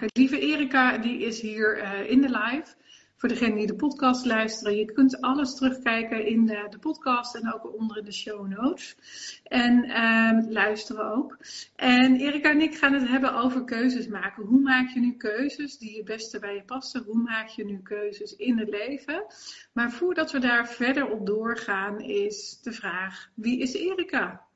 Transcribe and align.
Lieve 0.00 0.38
Erika, 0.38 0.98
die 0.98 1.18
is 1.18 1.40
hier 1.40 1.78
uh, 1.78 2.10
in 2.10 2.20
de 2.20 2.28
live. 2.28 2.74
Voor 3.16 3.28
degenen 3.28 3.56
die 3.56 3.66
de 3.66 3.74
podcast 3.74 4.26
luisteren, 4.26 4.76
je 4.76 4.92
kunt 4.92 5.20
alles 5.20 5.54
terugkijken 5.54 6.26
in 6.26 6.46
de, 6.46 6.66
de 6.70 6.78
podcast 6.78 7.34
en 7.34 7.52
ook 7.54 7.78
onder 7.78 7.96
in 7.96 8.04
de 8.04 8.12
show 8.12 8.48
notes. 8.48 8.96
En 9.44 9.84
uh, 9.84 10.50
luisteren 10.52 11.12
ook. 11.12 11.38
En 11.76 12.16
Erika 12.16 12.50
en 12.50 12.60
ik 12.60 12.76
gaan 12.76 12.92
het 12.92 13.08
hebben 13.08 13.34
over 13.34 13.64
keuzes 13.64 14.06
maken. 14.08 14.44
Hoe 14.44 14.60
maak 14.60 14.88
je 14.88 15.00
nu 15.00 15.12
keuzes 15.12 15.78
die 15.78 15.96
het 15.96 16.04
beste 16.04 16.38
bij 16.38 16.54
je 16.54 16.62
passen? 16.62 17.02
Hoe 17.02 17.22
maak 17.22 17.48
je 17.48 17.64
nu 17.64 17.80
keuzes 17.82 18.36
in 18.36 18.58
het 18.58 18.68
leven? 18.68 19.26
Maar 19.72 19.92
voordat 19.92 20.32
we 20.32 20.38
daar 20.38 20.68
verder 20.68 21.10
op 21.10 21.26
doorgaan, 21.26 22.00
is 22.00 22.60
de 22.62 22.72
vraag: 22.72 23.30
wie 23.34 23.58
is 23.58 23.74
Erika? 23.74 24.46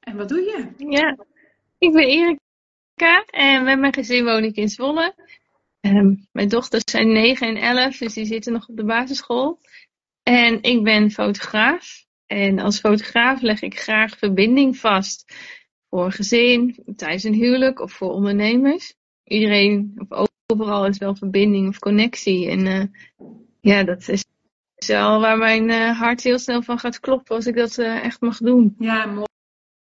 En 0.00 0.16
wat 0.16 0.28
doe 0.28 0.40
je? 0.40 0.86
Ja, 0.88 1.16
ik 1.78 1.92
ben 1.92 2.06
Erika 2.06 2.43
en 3.30 3.64
met 3.64 3.78
mijn 3.78 3.94
gezin 3.94 4.24
woon 4.24 4.44
ik 4.44 4.56
in 4.56 4.68
Zwolle. 4.68 5.14
Um, 5.80 6.26
mijn 6.32 6.48
dochters 6.48 6.82
zijn 6.90 7.12
9 7.12 7.48
en 7.48 7.56
11, 7.56 7.96
dus 7.96 8.14
die 8.14 8.24
zitten 8.24 8.52
nog 8.52 8.68
op 8.68 8.76
de 8.76 8.84
basisschool. 8.84 9.60
En 10.22 10.62
ik 10.62 10.82
ben 10.82 11.10
fotograaf. 11.10 12.04
En 12.26 12.58
als 12.58 12.80
fotograaf 12.80 13.40
leg 13.40 13.62
ik 13.62 13.78
graag 13.78 14.18
verbinding 14.18 14.76
vast 14.76 15.34
voor 15.88 16.12
gezin, 16.12 16.84
tijdens 16.96 17.24
een 17.24 17.34
huwelijk 17.34 17.80
of 17.80 17.92
voor 17.92 18.10
ondernemers. 18.10 18.94
Iedereen, 19.24 20.04
of 20.08 20.28
overal 20.46 20.86
is 20.86 20.98
wel 20.98 21.16
verbinding 21.16 21.68
of 21.68 21.78
connectie. 21.78 22.48
En 22.48 22.66
uh, 22.66 22.84
ja, 23.60 23.82
dat 23.82 24.08
is 24.08 24.24
wel 24.86 25.20
waar 25.20 25.38
mijn 25.38 25.68
uh, 25.68 25.98
hart 25.98 26.22
heel 26.22 26.38
snel 26.38 26.62
van 26.62 26.78
gaat 26.78 27.00
kloppen 27.00 27.36
als 27.36 27.46
ik 27.46 27.56
dat 27.56 27.78
uh, 27.78 28.04
echt 28.04 28.20
mag 28.20 28.38
doen. 28.38 28.74
Ja, 28.78 29.06
mooi. 29.06 29.26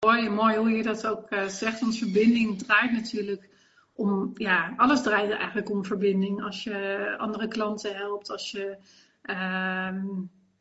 Mooi, 0.05 0.29
mooi 0.29 0.57
hoe 0.57 0.69
je 0.69 0.83
dat 0.83 1.07
ook 1.07 1.27
zegt. 1.47 1.79
Want 1.79 1.97
verbinding 1.97 2.63
draait 2.63 2.91
natuurlijk 2.91 3.49
om, 3.93 4.31
ja, 4.35 4.73
alles 4.77 5.01
draait 5.01 5.31
eigenlijk 5.31 5.69
om 5.69 5.85
verbinding. 5.85 6.43
Als 6.43 6.63
je 6.63 7.15
andere 7.17 7.47
klanten 7.47 7.95
helpt, 7.95 8.31
als 8.31 8.51
je, 8.51 8.77
uh, 9.23 10.03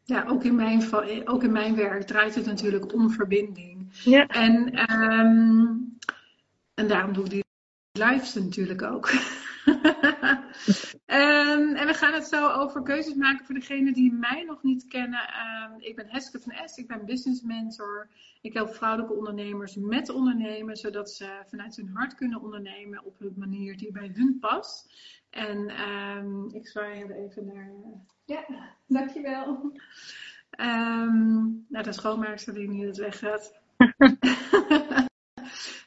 ja, 0.05 0.25
ook 0.27 0.45
in, 0.45 0.55
mijn, 0.55 0.83
ook 1.29 1.43
in 1.43 1.53
mijn 1.53 1.77
werk 1.77 2.03
draait 2.03 2.35
het 2.35 2.47
natuurlijk 2.47 2.93
om 2.93 3.11
verbinding. 3.11 3.89
Ja. 4.05 4.27
En, 4.27 4.81
um, 4.93 5.99
en 6.75 6.89
daarom 6.89 7.13
doe 7.13 7.25
ik 7.25 7.31
die 7.31 7.45
lives 7.93 8.35
natuurlijk 8.35 8.83
ook. 8.83 9.11
um, 9.67 9.77
en 11.81 11.87
we 11.87 11.95
gaan 11.95 12.13
het 12.13 12.27
zo 12.27 12.49
over 12.49 12.83
keuzes 12.83 13.15
maken 13.15 13.47
voor 13.47 13.55
degenen 13.55 13.93
die 13.93 14.13
mij 14.13 14.45
nog 14.47 14.63
niet 14.63 14.87
kennen. 14.89 15.21
Um, 15.21 15.81
ik 15.81 15.97
ben 15.97 16.09
Heske 16.09 16.41
van 16.41 16.53
Es, 16.53 16.77
ik 16.77 16.89
ben 16.89 17.07
business 17.07 17.43
mentor. 17.43 18.09
Ik 18.41 18.53
help 18.53 18.75
vrouwelijke 18.75 19.15
ondernemers 19.15 19.77
met 19.77 20.09
ondernemen, 20.09 20.77
zodat 20.77 21.11
ze 21.11 21.43
vanuit 21.47 21.77
hun 21.77 21.91
hart 21.95 22.15
kunnen 22.15 22.41
ondernemen 22.41 23.05
op 23.05 23.21
een 23.21 23.35
manier 23.37 23.77
die 23.77 23.93
bij 23.93 24.11
hun 24.15 24.39
past. 24.41 24.93
En 25.31 25.81
um, 25.91 26.49
ik 26.55 26.69
zwaai 26.69 27.05
even 27.05 27.47
naar. 27.47 27.73
Ja, 28.25 28.45
dankjewel. 28.87 29.73
Um, 30.61 31.67
naar 31.69 31.83
de 31.83 31.93
schoonmaakster 31.93 32.55
die 32.55 32.69
nu 32.69 32.87
het 32.87 32.97
weggaat. 32.97 33.61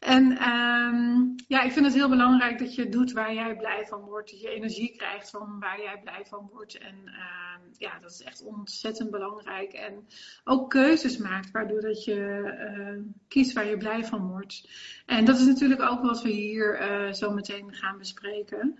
En 0.04 0.50
um, 0.50 1.36
ja, 1.48 1.62
ik 1.62 1.72
vind 1.72 1.86
het 1.86 1.96
heel 1.96 2.10
belangrijk 2.10 2.60
dat 2.60 2.76
je 2.76 2.90
doet 2.90 3.12
waar 3.12 3.34
jij 3.34 3.56
blij 3.56 3.86
van 3.86 4.02
wordt. 4.02 4.32
Dat 4.32 4.42
je 4.42 4.50
energie 4.50 4.96
krijgt 4.98 5.30
van 5.30 5.60
waar 5.60 5.82
jij 5.82 6.00
blij 6.04 6.26
van 6.26 6.50
wordt. 6.52 6.78
En 6.78 6.96
uh, 7.06 7.78
ja, 7.78 8.00
dat 8.00 8.12
is 8.12 8.22
echt 8.22 8.44
ontzettend 8.44 9.12
belangrijk. 9.12 9.74
En 9.74 10.08
ook 10.44 10.70
keuzes 10.70 11.18
maakt 11.18 11.52
waardoor 11.52 11.82
dat 11.82 12.04
je 12.04 12.16
uh, 12.78 13.02
kiest 13.28 13.54
waar 13.54 13.66
je 13.66 13.78
blij 13.78 14.06
van 14.06 14.28
wordt. 14.28 14.70
En 15.06 15.26
dat 15.26 15.40
is 15.40 15.46
natuurlijk 15.46 15.82
ook 15.82 16.02
wat 16.02 16.22
we 16.22 16.30
hier 16.30 16.82
uh, 16.82 17.14
zo 17.14 17.32
meteen 17.32 17.74
gaan 17.74 17.98
bespreken. 17.98 18.80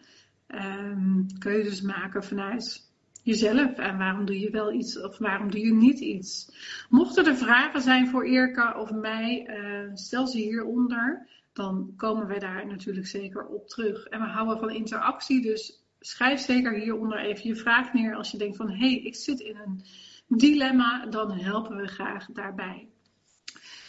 Keuzes 1.40 1.82
maken 1.82 2.24
vanuit 2.24 2.93
jezelf 3.24 3.78
en 3.78 3.98
waarom 3.98 4.26
doe 4.26 4.40
je 4.40 4.50
wel 4.50 4.72
iets 4.72 5.02
of 5.02 5.18
waarom 5.18 5.52
doe 5.52 5.66
je 5.66 5.74
niet 5.74 6.00
iets. 6.00 6.52
Mochten 6.90 7.26
er 7.26 7.36
vragen 7.36 7.82
zijn 7.82 8.08
voor 8.08 8.24
Eerka 8.24 8.80
of 8.80 8.92
mij, 8.92 9.48
uh, 9.48 9.90
stel 9.94 10.28
ze 10.28 10.38
hieronder. 10.38 11.28
Dan 11.54 11.94
komen 11.98 12.28
wij 12.28 12.40
daar 12.40 12.68
natuurlijk 12.68 13.08
zeker 13.08 13.46
op 13.46 13.68
terug. 13.68 14.06
En 14.06 14.20
we 14.20 14.26
houden 14.26 14.60
van 14.60 14.70
interactie, 14.70 15.42
dus 15.42 15.84
schrijf 16.00 16.40
zeker 16.40 16.74
hieronder 16.74 17.20
even 17.20 17.48
je 17.48 17.56
vraag 17.56 17.94
neer. 17.94 18.16
Als 18.16 18.32
je 18.32 18.38
denkt 18.38 18.58
van 18.58 18.70
hé, 18.70 18.76
hey, 18.78 18.96
ik 18.96 19.16
zit 19.16 19.40
in 19.40 19.58
een 19.58 19.84
dilemma, 20.28 21.06
dan 21.06 21.32
helpen 21.32 21.78
we 21.78 21.88
graag 21.88 22.26
daarbij. 22.26 22.88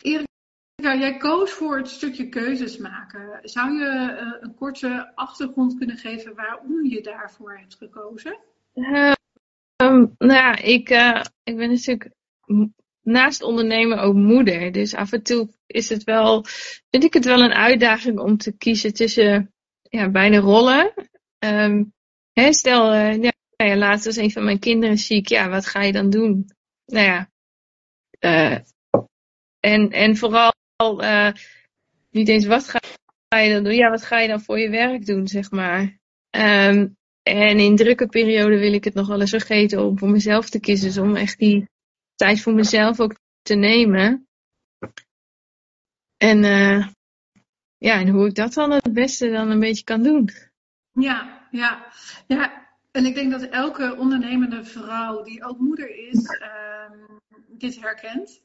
Erika, 0.02 0.98
jij 0.98 1.16
koos 1.16 1.50
voor 1.50 1.76
het 1.76 1.88
stukje 1.88 2.28
keuzes 2.28 2.78
maken. 2.78 3.40
Zou 3.42 3.72
je 3.72 4.18
uh, 4.20 4.32
een 4.40 4.54
korte 4.54 5.12
achtergrond 5.14 5.78
kunnen 5.78 5.96
geven 5.96 6.34
waarom 6.34 6.84
je 6.84 7.00
daarvoor 7.02 7.58
hebt 7.58 7.74
gekozen? 7.74 8.38
Uh, 8.74 9.12
Um, 9.94 10.14
nou 10.18 10.32
ja, 10.32 10.56
ik, 10.56 10.90
uh, 10.90 11.22
ik 11.42 11.56
ben 11.56 11.70
natuurlijk 11.70 12.10
naast 13.02 13.42
ondernemen 13.42 13.98
ook 13.98 14.14
moeder. 14.14 14.72
Dus 14.72 14.94
af 14.94 15.12
en 15.12 15.22
toe 15.22 15.48
is 15.66 15.88
het 15.88 16.04
wel, 16.04 16.44
vind 16.90 17.04
ik 17.04 17.14
het 17.14 17.24
wel 17.24 17.40
een 17.40 17.52
uitdaging 17.52 18.18
om 18.18 18.36
te 18.36 18.56
kiezen 18.56 18.94
tussen 18.94 19.52
ja, 19.82 20.10
bijna 20.10 20.38
rollen. 20.38 20.92
Um, 21.38 21.92
hè, 22.32 22.52
stel, 22.52 22.94
uh, 22.94 23.22
ja, 23.56 23.76
laatst 23.76 24.04
was 24.04 24.16
een 24.16 24.32
van 24.32 24.44
mijn 24.44 24.58
kinderen 24.58 24.98
ziek. 24.98 25.28
Ja, 25.28 25.48
wat 25.48 25.66
ga 25.66 25.82
je 25.82 25.92
dan 25.92 26.10
doen? 26.10 26.50
Nou 26.86 27.04
ja. 27.06 27.30
Uh, 28.20 28.58
en, 29.60 29.90
en 29.90 30.16
vooral 30.16 30.52
niet 32.10 32.28
eens 32.28 32.46
wat 32.46 32.68
ga 32.68 33.38
je 33.38 33.52
dan 33.52 33.64
doen. 33.64 33.74
Ja, 33.74 33.90
wat 33.90 34.04
ga 34.04 34.18
je 34.18 34.28
dan 34.28 34.40
voor 34.40 34.58
je 34.58 34.70
werk 34.70 35.06
doen, 35.06 35.28
zeg 35.28 35.50
maar. 35.50 35.98
Um, 36.30 36.96
en 37.24 37.58
in 37.58 37.76
drukke 37.76 38.06
perioden 38.06 38.58
wil 38.58 38.72
ik 38.72 38.84
het 38.84 38.94
nog 38.94 39.08
wel 39.08 39.20
eens 39.20 39.30
vergeten 39.30 39.84
om 39.84 39.98
voor 39.98 40.10
mezelf 40.10 40.50
te 40.50 40.60
kiezen. 40.60 40.86
Dus 40.86 40.98
om 40.98 41.16
echt 41.16 41.38
die 41.38 41.68
tijd 42.14 42.40
voor 42.40 42.54
mezelf 42.54 43.00
ook 43.00 43.18
te 43.42 43.54
nemen. 43.54 44.26
En 46.16 46.44
uh, 46.44 46.86
ja, 47.78 48.00
en 48.00 48.08
hoe 48.08 48.26
ik 48.26 48.34
dat 48.34 48.52
dan 48.52 48.70
het 48.70 48.92
beste 48.92 49.30
dan 49.30 49.50
een 49.50 49.60
beetje 49.60 49.84
kan 49.84 50.02
doen. 50.02 50.30
Ja, 50.92 51.48
ja, 51.50 51.86
ja. 52.26 52.62
En 52.90 53.04
ik 53.04 53.14
denk 53.14 53.30
dat 53.30 53.42
elke 53.42 53.96
ondernemende 53.96 54.64
vrouw 54.64 55.22
die 55.22 55.44
ook 55.44 55.58
moeder 55.58 56.08
is, 56.08 56.40
uh, 56.40 56.90
dit 57.48 57.80
herkent. 57.80 58.42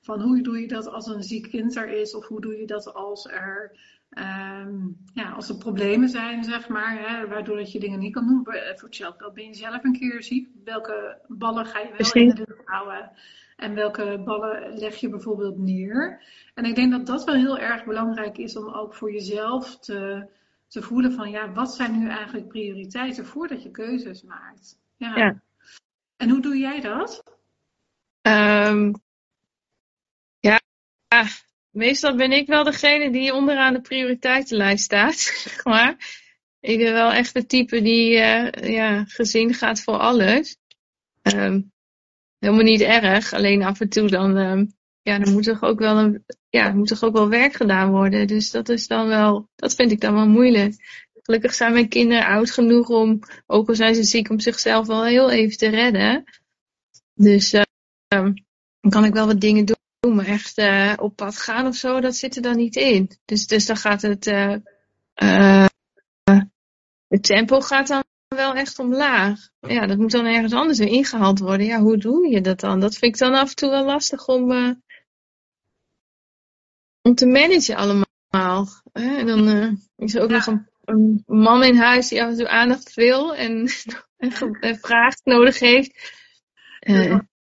Van 0.00 0.20
hoe 0.20 0.42
doe 0.42 0.60
je 0.60 0.68
dat 0.68 0.86
als 0.86 1.06
een 1.06 1.22
ziek 1.22 1.50
kind 1.50 1.76
er 1.76 1.88
is, 1.88 2.14
of 2.14 2.26
hoe 2.26 2.40
doe 2.40 2.56
je 2.56 2.66
dat 2.66 2.94
als 2.94 3.26
er 3.26 3.78
Um, 4.18 4.96
ja, 5.14 5.30
als 5.30 5.48
er 5.48 5.56
problemen 5.56 6.08
zijn, 6.08 6.44
zeg 6.44 6.68
maar, 6.68 6.98
hè, 6.98 7.28
waardoor 7.28 7.56
dat 7.56 7.72
je 7.72 7.80
dingen 7.80 7.98
niet 7.98 8.12
kan 8.12 8.26
doen. 8.26 8.46
Eh, 8.46 8.76
voor 8.76 8.88
hetzelfde 8.88 9.32
ben 9.32 9.44
je 9.44 9.54
zelf 9.54 9.84
een 9.84 9.98
keer 9.98 10.22
ziek. 10.22 10.48
Welke 10.64 11.18
ballen 11.28 11.66
ga 11.66 11.78
je 11.78 11.88
wel 11.88 11.96
Misschien. 11.96 12.28
in 12.28 12.34
de 12.34 12.44
lucht 12.48 12.68
houden? 12.68 13.12
En 13.56 13.74
welke 13.74 14.22
ballen 14.24 14.78
leg 14.78 14.96
je 14.96 15.08
bijvoorbeeld 15.08 15.58
neer? 15.58 16.22
En 16.54 16.64
ik 16.64 16.74
denk 16.74 16.92
dat 16.92 17.06
dat 17.06 17.24
wel 17.24 17.34
heel 17.34 17.58
erg 17.58 17.84
belangrijk 17.84 18.38
is 18.38 18.56
om 18.56 18.68
ook 18.68 18.94
voor 18.94 19.12
jezelf 19.12 19.78
te, 19.78 20.28
te 20.66 20.82
voelen 20.82 21.12
van, 21.12 21.30
ja, 21.30 21.52
wat 21.52 21.74
zijn 21.74 21.98
nu 21.98 22.08
eigenlijk 22.08 22.48
prioriteiten 22.48 23.26
voordat 23.26 23.62
je 23.62 23.70
keuzes 23.70 24.22
maakt? 24.22 24.78
Ja. 24.96 25.16
ja. 25.16 25.42
En 26.16 26.30
hoe 26.30 26.40
doe 26.40 26.58
jij 26.58 26.80
dat? 26.80 27.22
Um, 28.22 28.94
ja, 30.40 30.60
meestal 31.70 32.16
ben 32.16 32.32
ik 32.32 32.46
wel 32.46 32.64
degene 32.64 33.10
die 33.10 33.34
onderaan 33.34 33.72
de 33.72 33.80
prioriteitenlijst 33.80 34.84
staat, 34.84 35.46
maar. 35.64 36.18
Ik 36.60 36.78
ben 36.78 36.92
wel 36.92 37.12
echt 37.12 37.34
de 37.34 37.46
type 37.46 37.82
die 37.82 38.12
uh, 38.12 38.50
ja, 38.50 39.04
gezin 39.04 39.54
gaat 39.54 39.82
voor 39.82 39.96
alles. 39.96 40.56
Um, 41.22 41.72
helemaal 42.38 42.64
niet 42.64 42.80
erg, 42.80 43.32
alleen 43.32 43.62
af 43.62 43.80
en 43.80 43.88
toe 43.88 44.08
dan, 44.08 44.36
um, 44.36 44.72
ja, 45.02 45.18
dan 45.18 45.32
moet 45.32 45.44
toch 45.44 45.62
ook 45.62 45.78
wel 45.78 45.96
een, 45.96 46.24
ja, 46.48 46.72
moet 46.72 46.88
toch 46.88 47.02
ook 47.02 47.12
wel 47.12 47.28
werk 47.28 47.52
gedaan 47.52 47.90
worden. 47.90 48.26
Dus 48.26 48.50
dat 48.50 48.68
is 48.68 48.86
dan 48.86 49.08
wel, 49.08 49.48
dat 49.56 49.74
vind 49.74 49.90
ik 49.92 50.00
dan 50.00 50.14
wel 50.14 50.28
moeilijk. 50.28 50.74
Gelukkig 51.22 51.54
zijn 51.54 51.72
mijn 51.72 51.88
kinderen 51.88 52.26
oud 52.26 52.50
genoeg 52.50 52.88
om, 52.88 53.18
ook 53.46 53.68
al 53.68 53.74
zijn 53.74 53.94
ze 53.94 54.02
ziek, 54.02 54.30
om 54.30 54.40
zichzelf 54.40 54.86
wel 54.86 55.04
heel 55.04 55.30
even 55.30 55.56
te 55.56 55.68
redden. 55.68 56.24
Dus 57.14 57.54
uh, 57.54 57.62
dan 58.08 58.42
kan 58.88 59.04
ik 59.04 59.12
wel 59.12 59.26
wat 59.26 59.40
dingen 59.40 59.64
doen 59.64 59.78
maar 60.08 60.26
echt 60.26 60.58
uh, 60.58 60.92
op 60.96 61.16
pad 61.16 61.36
gaan 61.36 61.66
of 61.66 61.74
zo, 61.74 62.00
dat 62.00 62.16
zit 62.16 62.36
er 62.36 62.42
dan 62.42 62.56
niet 62.56 62.76
in. 62.76 63.10
Dus, 63.24 63.46
dus 63.46 63.66
dan 63.66 63.76
gaat 63.76 64.02
het, 64.02 64.26
uh, 64.26 64.56
uh, 65.22 65.66
het 67.08 67.22
tempo 67.22 67.60
gaat 67.60 67.86
dan 67.86 68.04
wel 68.28 68.54
echt 68.54 68.78
omlaag. 68.78 69.48
Ja, 69.60 69.86
dat 69.86 69.98
moet 69.98 70.10
dan 70.10 70.24
ergens 70.24 70.52
anders 70.52 70.78
weer 70.78 70.88
ingehaald 70.88 71.38
worden. 71.38 71.66
Ja, 71.66 71.80
hoe 71.80 71.96
doe 71.96 72.28
je 72.28 72.40
dat 72.40 72.60
dan? 72.60 72.80
Dat 72.80 72.96
vind 72.96 73.14
ik 73.14 73.20
dan 73.20 73.34
af 73.34 73.48
en 73.48 73.54
toe 73.54 73.70
wel 73.70 73.84
lastig 73.84 74.26
om, 74.26 74.52
om 77.02 77.14
te 77.14 77.26
managen 77.26 77.76
allemaal. 77.76 78.68
En 78.92 79.26
dan 79.26 79.78
is 79.96 80.14
er 80.14 80.22
ook 80.22 80.30
nog 80.30 80.46
een, 80.46 80.68
een, 80.84 81.22
man 81.26 81.64
in 81.64 81.76
huis 81.76 82.08
die 82.08 82.22
af 82.22 82.30
en 82.30 82.36
toe 82.36 82.48
aandacht 82.48 82.94
wil 82.94 83.34
en, 83.34 83.68
en 84.60 84.78
vraagt 84.78 85.20
nodig 85.24 85.58
heeft. 85.58 86.18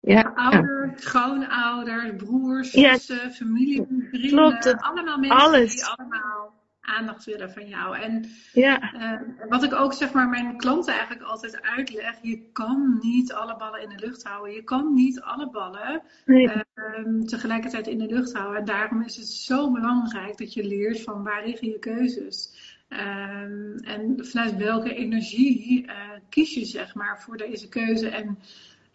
Ja, 0.07 0.33
ouders, 0.35 1.03
schoonouders, 1.03 2.17
broers, 2.17 2.71
zussen, 2.71 3.33
familie, 3.33 3.87
vrienden. 4.11 4.31
Klopt, 4.31 4.83
allemaal 4.83 5.19
mensen 5.19 5.39
alles. 5.39 5.75
die 5.75 5.85
allemaal 5.85 6.55
aandacht 6.81 7.25
willen 7.25 7.51
van 7.51 7.69
jou. 7.69 7.99
En 7.99 8.25
Ja, 8.53 8.93
eh, 8.93 9.49
wat 9.49 9.63
ik 9.63 9.75
ook 9.75 9.93
zeg 9.93 10.13
maar 10.13 10.29
mijn 10.29 10.57
klanten 10.57 10.93
eigenlijk 10.93 11.23
altijd 11.23 11.63
uitleg, 11.63 12.15
je 12.23 12.51
kan 12.53 12.99
niet 13.03 13.33
alle 13.33 13.57
ballen 13.57 13.83
in 13.83 13.89
de 13.89 14.07
lucht 14.07 14.25
houden. 14.25 14.55
Je 14.55 14.65
kan 14.65 14.95
niet 14.95 15.21
alle 15.21 15.51
ballen 15.51 16.03
nee. 16.25 16.51
ehm, 16.75 17.21
tegelijkertijd 17.25 17.87
in 17.87 17.99
de 17.99 18.07
lucht 18.07 18.33
houden. 18.33 18.59
En 18.59 18.65
daarom 18.65 19.03
is 19.03 19.17
het 19.17 19.29
zo 19.29 19.73
belangrijk 19.73 20.39
dat 20.39 20.53
je 20.53 20.65
leert 20.65 21.03
van 21.03 21.23
waar 21.23 21.47
liggen 21.47 21.69
je 21.69 21.79
keuzes. 21.79 22.55
Ehm, 22.89 23.77
en 23.77 24.17
vanuit 24.19 24.57
welke 24.57 24.95
energie 24.95 25.87
eh, 25.87 25.95
kies 26.29 26.55
je 26.55 26.65
zeg 26.65 26.95
maar 26.95 27.21
voor 27.21 27.37
deze 27.37 27.69
keuze. 27.69 28.09
En 28.09 28.39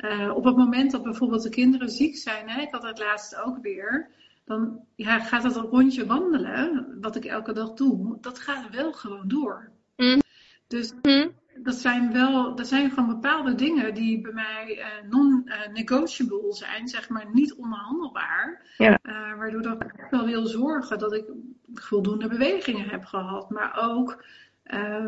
eh, 0.01 0.31
op 0.35 0.43
het 0.43 0.55
moment 0.55 0.91
dat 0.91 1.03
bijvoorbeeld 1.03 1.43
de 1.43 1.49
kinderen 1.49 1.89
ziek 1.89 2.17
zijn, 2.17 2.49
hè, 2.49 2.61
ik 2.61 2.71
had 2.71 2.83
het 2.83 2.99
laatst 2.99 3.35
ook 3.35 3.57
weer, 3.61 4.09
dan 4.45 4.79
ja, 4.95 5.19
gaat 5.19 5.43
dat 5.43 5.55
een 5.55 5.65
rondje 5.65 6.05
wandelen, 6.05 6.97
wat 7.01 7.15
ik 7.15 7.25
elke 7.25 7.53
dag 7.53 7.73
doe, 7.73 8.17
dat 8.21 8.39
gaat 8.39 8.69
wel 8.69 8.93
gewoon 8.93 9.27
door. 9.27 9.71
Mhm. 9.95 10.19
Dus 10.67 10.93
Hm? 11.01 11.27
dat 11.55 11.75
zijn 11.75 12.13
wel, 12.13 12.55
dat 12.55 12.67
zijn 12.67 12.89
gewoon 12.89 13.07
bepaalde 13.09 13.55
dingen 13.55 13.93
die 13.93 14.21
bij 14.21 14.33
mij 14.33 14.79
eh, 14.79 15.09
non-negotiable 15.09 16.53
zijn, 16.53 16.87
zeg 16.87 17.09
maar 17.09 17.25
niet 17.33 17.53
onderhandelbaar. 17.53 18.65
Ja. 18.77 18.99
Eh, 19.01 19.37
waardoor 19.37 19.61
dat 19.61 19.81
echt 19.81 20.11
wel 20.11 20.25
wil 20.25 20.45
zorgen 20.45 20.99
dat 20.99 21.13
ik 21.13 21.25
voldoende 21.73 22.27
bewegingen 22.27 22.89
heb 22.89 23.05
gehad, 23.05 23.49
maar 23.49 23.89
ook 23.89 24.25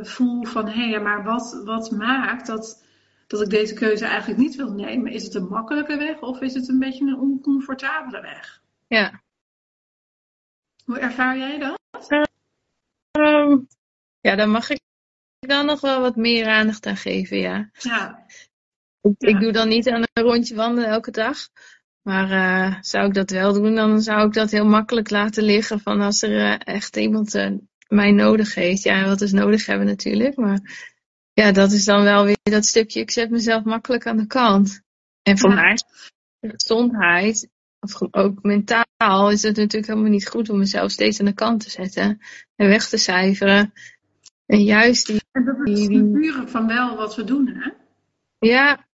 voel 0.02 0.44
van 0.44 0.68
hé, 0.68 1.00
maar 1.00 1.24
wat, 1.24 1.62
wat 1.66 1.92
maakt 1.92 2.48
dat, 2.48 2.84
dat 3.34 3.42
ik 3.42 3.50
deze 3.50 3.74
keuze 3.74 4.06
eigenlijk 4.06 4.40
niet 4.40 4.56
wil 4.56 4.72
nemen? 4.72 5.12
Is 5.12 5.24
het 5.24 5.34
een 5.36 5.48
makkelijke 5.48 5.98
weg 5.98 6.22
of 6.22 6.42
is 6.42 6.54
het 6.54 6.70
een 6.70 6.80
beetje 6.80 7.06
een 7.06 7.20
oncomfortabele 7.20 8.22
weg? 8.22 8.62
Ja. 8.88 9.22
Hoe 10.86 11.00
ervaar 11.00 11.38
jij 11.38 11.60
dat? 11.60 11.80
Ehm, 13.12 13.58
ja, 14.20 14.36
daar 14.36 14.50
mag 14.50 14.70
ik 14.70 14.80
dan 15.40 15.66
nog 15.66 15.82
wel 15.82 16.02
wat 16.02 16.16
meer 16.16 16.48
aandacht 16.48 16.86
aan 16.86 16.98
geven, 16.98 17.38
ja. 17.38 17.70
Ja, 17.74 18.26
Ik, 19.02 19.16
Ja. 19.18 19.30
ik 19.30 19.40
doe 19.40 19.52
dan 19.52 19.68
niet 19.68 19.90
aan 19.90 20.04
een 20.14 20.24
rondje 20.24 20.56
wandelen 20.56 20.90
elke 20.90 21.12
dag. 21.12 21.38
Maar 22.02 22.32
eh, 22.32 22.82
zou 22.82 23.08
ik 23.08 23.14
dat 23.14 23.30
wel 23.30 23.54
doen, 23.54 23.76
dan 23.76 24.02
zou 24.02 24.28
ik 24.28 24.34
dat 24.34 24.52
heel 24.52 24.66
makkelijk 24.66 25.10
laten 25.10 25.44
liggen. 25.44 25.80
Van 25.80 26.02
als 26.02 26.22
er 26.22 26.40
eh, 26.40 26.76
echt 26.76 26.98
iemand 26.98 27.36
eh, 27.36 27.52
mij 27.88 28.12
nodig 28.12 28.56
heeft. 28.56 28.84
Ja, 28.84 29.02
en 29.02 29.08
wat 29.08 29.22
is 29.22 29.32
nodig 29.32 29.66
hebben 29.66 29.88
natuurlijk. 29.88 30.36
Maar 30.36 30.60
ja, 31.34 31.52
dat 31.52 31.72
is 31.72 31.86
dan 31.86 32.04
wel 32.04 32.26
weer 32.26 32.38
dat 32.44 32.66
stukje. 32.66 33.00
Ik 33.00 33.12
zet 33.12 33.30
mezelf 33.30 33.64
makkelijk 33.64 34.08
aan 34.08 34.18
de 34.18 34.28
kant. 34.28 34.82
En 35.22 35.38
voor 35.38 35.50
Ja. 35.50 35.56
mij 35.56 35.78
gezondheid, 36.42 37.50
of 37.80 38.02
ook 38.12 38.44
mentaal, 38.44 39.32
is 39.32 39.42
het 39.44 39.56
natuurlijk 39.56 39.88
helemaal 39.92 40.10
niet 40.12 40.28
goed 40.28 40.50
om 40.50 40.58
mezelf 40.58 40.92
steeds 40.92 41.20
aan 41.20 41.26
de 41.26 41.34
kant 41.34 41.64
te 41.64 41.70
zetten. 41.70 42.20
En 42.56 42.68
weg 42.68 42.88
te 42.90 42.98
cijferen. 42.98 43.74
En 44.46 44.64
juist 44.64 45.08
die 45.08 45.22
en 45.32 45.46
dat 45.46 45.68
is 45.68 45.76
Die- 45.80 45.90
die- 45.90 46.12
puur 46.12 46.48
van 46.48 46.68
wel 46.68 46.96
wat 46.96 47.16
we 47.16 47.24
doen, 47.24 47.48
hè? 47.48 47.70
Ja, 48.40 48.88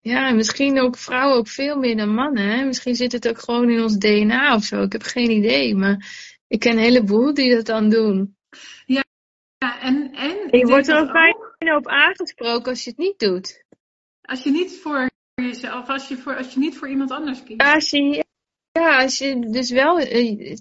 ja, 0.00 0.28
en 0.28 0.36
misschien 0.36 0.80
ook 0.80 0.96
vrouwen 0.96 1.36
ook 1.38 1.48
veel 1.48 1.76
meer 1.78 1.96
dan 1.96 2.14
mannen. 2.14 2.48
Hè? 2.48 2.64
Misschien 2.64 2.94
zit 2.94 3.12
het 3.12 3.28
ook 3.28 3.38
gewoon 3.38 3.70
in 3.70 3.82
ons 3.82 3.98
DNA 3.98 4.54
of 4.54 4.64
zo. 4.64 4.82
Ik 4.82 4.92
heb 4.92 5.02
geen 5.02 5.30
idee, 5.30 5.74
maar 5.74 6.06
ik 6.46 6.60
ken 6.60 6.72
een 6.72 6.78
heleboel 6.78 7.34
die 7.34 7.54
dat 7.54 7.66
dan 7.66 7.88
doen. 7.90 8.36
Ja, 8.86 9.02
en, 9.80 10.12
en 10.14 10.36
ik 10.50 10.54
Je 10.60 10.66
wordt 10.66 10.88
er 10.88 10.96
ook 11.00 11.12
op 11.58 11.86
aangesproken 11.86 12.70
als 12.70 12.84
je 12.84 12.90
het 12.90 12.98
niet 12.98 13.18
doet. 13.18 13.64
Als 14.22 14.42
je 14.42 14.50
niet 14.50 14.78
voor 14.82 15.10
jezelf, 15.34 15.88
als 15.88 16.08
je, 16.08 16.16
voor, 16.16 16.36
als 16.36 16.52
je 16.52 16.58
niet 16.58 16.76
voor 16.76 16.88
iemand 16.88 17.10
anders 17.10 17.42
kiest. 17.42 17.62
Ja, 17.62 17.74
als 17.74 17.90
je, 17.90 18.24
ja, 18.72 19.02
als 19.02 19.18
je 19.18 19.50
dus 19.50 19.70
wel, 19.70 19.98
eh, 19.98 20.56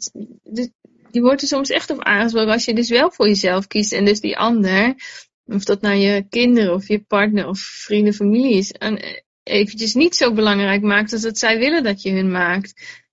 je 1.11 1.21
wordt 1.21 1.41
er 1.41 1.47
soms 1.47 1.69
echt 1.69 1.89
op 1.89 2.03
aangesproken 2.03 2.51
als 2.51 2.65
je 2.65 2.73
dus 2.73 2.89
wel 2.89 3.11
voor 3.11 3.27
jezelf 3.27 3.67
kiest 3.67 3.93
en 3.93 4.05
dus 4.05 4.19
die 4.19 4.37
ander, 4.37 4.95
of 5.45 5.63
dat 5.63 5.81
nou 5.81 5.95
je 5.95 6.25
kinderen 6.29 6.73
of 6.73 6.87
je 6.87 6.99
partner 6.99 7.47
of 7.47 7.59
vrienden, 7.59 8.13
familie 8.13 8.57
is, 8.57 8.71
en 8.71 9.01
eh, 9.01 9.19
eventjes 9.43 9.93
niet 9.93 10.15
zo 10.15 10.33
belangrijk 10.33 10.81
maakt 10.81 11.13
als 11.13 11.21
dat 11.21 11.37
zij 11.37 11.57
willen 11.57 11.83
dat 11.83 12.01
je 12.01 12.11
hun 12.11 12.31
maakt. 12.31 13.05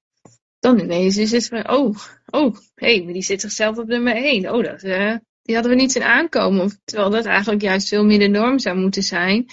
Dan 0.58 0.78
ineens 0.78 1.16
is 1.16 1.30
het 1.30 1.46
van, 1.46 1.70
oh, 1.70 1.96
oh, 2.26 2.56
hé, 2.74 2.94
hey, 2.94 3.04
maar 3.04 3.12
die 3.12 3.22
zit 3.22 3.40
zichzelf 3.40 3.78
op 3.78 3.86
nummer 3.86 4.16
één. 4.16 4.52
Oh, 4.52 4.64
dat, 4.64 4.82
eh, 4.82 5.16
die 5.44 5.54
hadden 5.54 5.72
we 5.74 5.80
niet 5.80 5.92
zien 5.92 6.02
aankomen. 6.02 6.70
Terwijl 6.84 7.10
dat 7.10 7.24
eigenlijk 7.26 7.62
juist 7.62 7.88
veel 7.88 8.04
meer 8.04 8.18
de 8.18 8.26
norm 8.28 8.58
zou 8.58 8.76
moeten 8.78 9.02
zijn. 9.02 9.46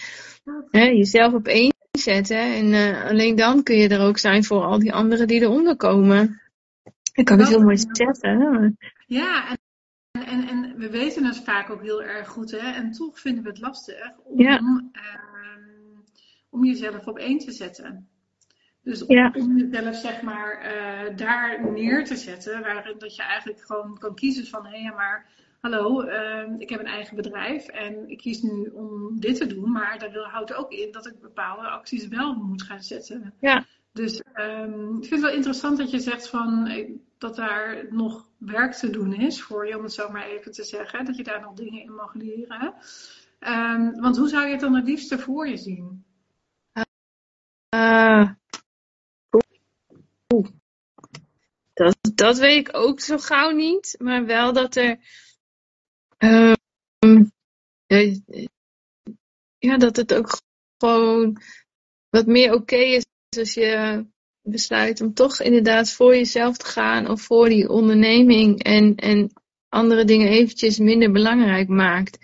Hè, 0.71 0.83
jezelf 0.83 1.33
op 1.33 1.47
één 1.47 1.73
zetten. 1.91 2.38
En 2.55 2.73
eh, 2.73 3.03
alleen 3.09 3.35
dan 3.35 3.63
kun 3.63 3.75
je 3.77 3.88
er 3.89 4.01
ook 4.01 4.17
zijn 4.17 4.43
voor 4.43 4.63
al 4.63 4.79
die 4.79 4.93
anderen 4.93 5.27
die 5.27 5.41
eronder 5.41 5.75
komen. 5.75 6.41
Ik 7.13 7.25
kan 7.25 7.39
het 7.39 7.47
heel 7.47 7.61
mooi 7.61 7.77
zeggen. 7.91 8.38
maar- 8.38 8.73
Ja, 9.07 9.57
en, 10.11 10.25
en, 10.25 10.47
en 10.47 10.73
we 10.77 10.89
weten 10.89 11.25
het 11.25 11.38
vaak 11.43 11.69
ook 11.69 11.81
heel 11.81 12.03
erg 12.03 12.27
goed, 12.27 12.51
hè? 12.51 12.71
En 12.71 12.91
toch 12.91 13.19
vinden 13.19 13.44
we 13.44 13.49
het 13.49 13.59
lastig 13.59 14.11
om, 14.23 14.39
Ja. 14.41 14.57
ehm, 14.57 14.79
om 16.49 16.65
jezelf 16.65 17.07
op 17.07 17.17
één 17.17 17.37
te 17.37 17.51
zetten. 17.51 18.07
Dus 18.83 19.05
om, 19.05 19.15
Ja. 19.15 19.31
om 19.37 19.57
jezelf 19.57 19.95
zeg 19.95 20.21
maar 20.21 20.51
eh, 20.59 21.17
daar 21.17 21.71
neer 21.71 22.05
te 22.05 22.15
zetten, 22.15 22.61
waarin 22.61 22.97
dat 22.97 23.15
je 23.15 23.21
eigenlijk 23.23 23.61
gewoon 23.61 23.97
kan 23.97 24.15
kiezen 24.15 24.47
van 24.47 24.65
hé, 24.65 24.77
ja, 24.77 24.94
maar 24.94 25.29
hallo, 25.61 26.01
ehm, 26.01 26.55
ik 26.57 26.69
heb 26.69 26.79
een 26.79 26.85
eigen 26.85 27.15
bedrijf 27.15 27.67
en 27.67 28.09
ik 28.09 28.17
kies 28.17 28.41
nu 28.41 28.69
om 28.73 29.19
dit 29.19 29.37
te 29.37 29.47
doen, 29.47 29.71
maar 29.71 29.99
dat 29.99 30.13
houdt 30.13 30.53
ook 30.53 30.71
in 30.71 30.91
dat 30.91 31.07
ik 31.07 31.19
bepaalde 31.19 31.67
acties 31.67 32.07
wel 32.07 32.33
moet 32.33 32.61
gaan 32.61 32.83
zetten. 32.83 33.33
Ja. 33.39 33.65
Dus 33.93 34.21
ehm, 34.33 34.95
ik 34.95 35.05
vind 35.05 35.09
het 35.09 35.21
wel 35.21 35.33
interessant 35.35 35.77
dat 35.77 35.91
je 35.91 35.99
zegt 35.99 36.29
van 36.29 36.67
eh, 36.67 36.91
dat 37.17 37.35
daar 37.35 37.85
nog 37.89 38.27
werk 38.37 38.73
te 38.73 38.89
doen 38.89 39.13
is 39.13 39.41
voor 39.41 39.67
je, 39.67 39.77
om 39.77 39.83
het 39.83 39.93
zo 39.93 40.09
maar 40.09 40.25
even 40.25 40.51
te 40.51 40.63
zeggen, 40.63 41.05
dat 41.05 41.15
je 41.17 41.23
daar 41.23 41.41
nog 41.41 41.53
dingen 41.53 41.81
in 41.81 41.95
mag 41.95 42.13
leren. 42.13 42.73
Ehm, 43.39 43.91
want 43.91 44.17
hoe 44.17 44.29
zou 44.29 44.45
je 44.45 44.51
het 44.51 44.59
dan 44.59 44.75
het 44.75 44.85
liefste 44.85 45.19
voor 45.19 45.47
je 45.47 45.57
zien? 45.57 46.03
Oeh. 50.33 50.47
Dat, 51.73 51.97
dat 52.15 52.37
weet 52.37 52.67
ik 52.67 52.77
ook 52.77 52.99
zo 52.99 53.17
gauw 53.17 53.49
niet. 53.49 53.95
Maar 53.99 54.25
wel 54.25 54.53
dat 54.53 54.75
er. 54.75 54.99
Ehm, 56.21 57.23
eh, 57.88 58.15
ja, 59.57 59.77
dat 59.77 59.95
het 59.95 60.13
ook 60.13 60.41
gewoon 60.77 61.41
wat 62.09 62.25
meer 62.25 62.53
oké 62.53 62.75
is 62.75 63.06
als 63.38 63.53
je 63.53 64.06
besluit 64.41 65.01
om 65.01 65.13
toch 65.13 65.41
inderdaad 65.41 65.91
voor 65.91 66.15
jezelf 66.15 66.57
te 66.57 66.65
gaan 66.65 67.09
of 67.09 67.21
voor 67.21 67.50
die 67.50 67.69
onderneming 67.69 68.63
en, 68.63 68.95
en 68.95 69.31
andere 69.69 70.06
dingen 70.06 70.27
eventjes 70.27 70.77
minder 70.77 71.12
belangrijk 71.12 71.68
maakt. 71.68 72.18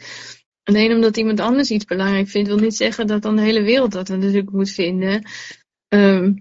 Alleen 0.64 0.94
omdat 0.94 1.18
iemand 1.18 1.40
anders 1.40 1.72
iets 1.72 1.86
belangrijk 1.86 2.28
vindt, 2.28 2.48
wil 2.48 2.58
niet 2.58 2.76
zeggen 2.76 3.08
dat 3.08 3.22
dan 3.22 3.36
de 3.36 3.42
hele 3.42 3.62
wereld 3.62 3.92
dat 3.92 4.08
natuurlijk 4.08 4.52
moet 4.52 4.72
vinden. 4.72 5.24
Ehm, 5.88 6.34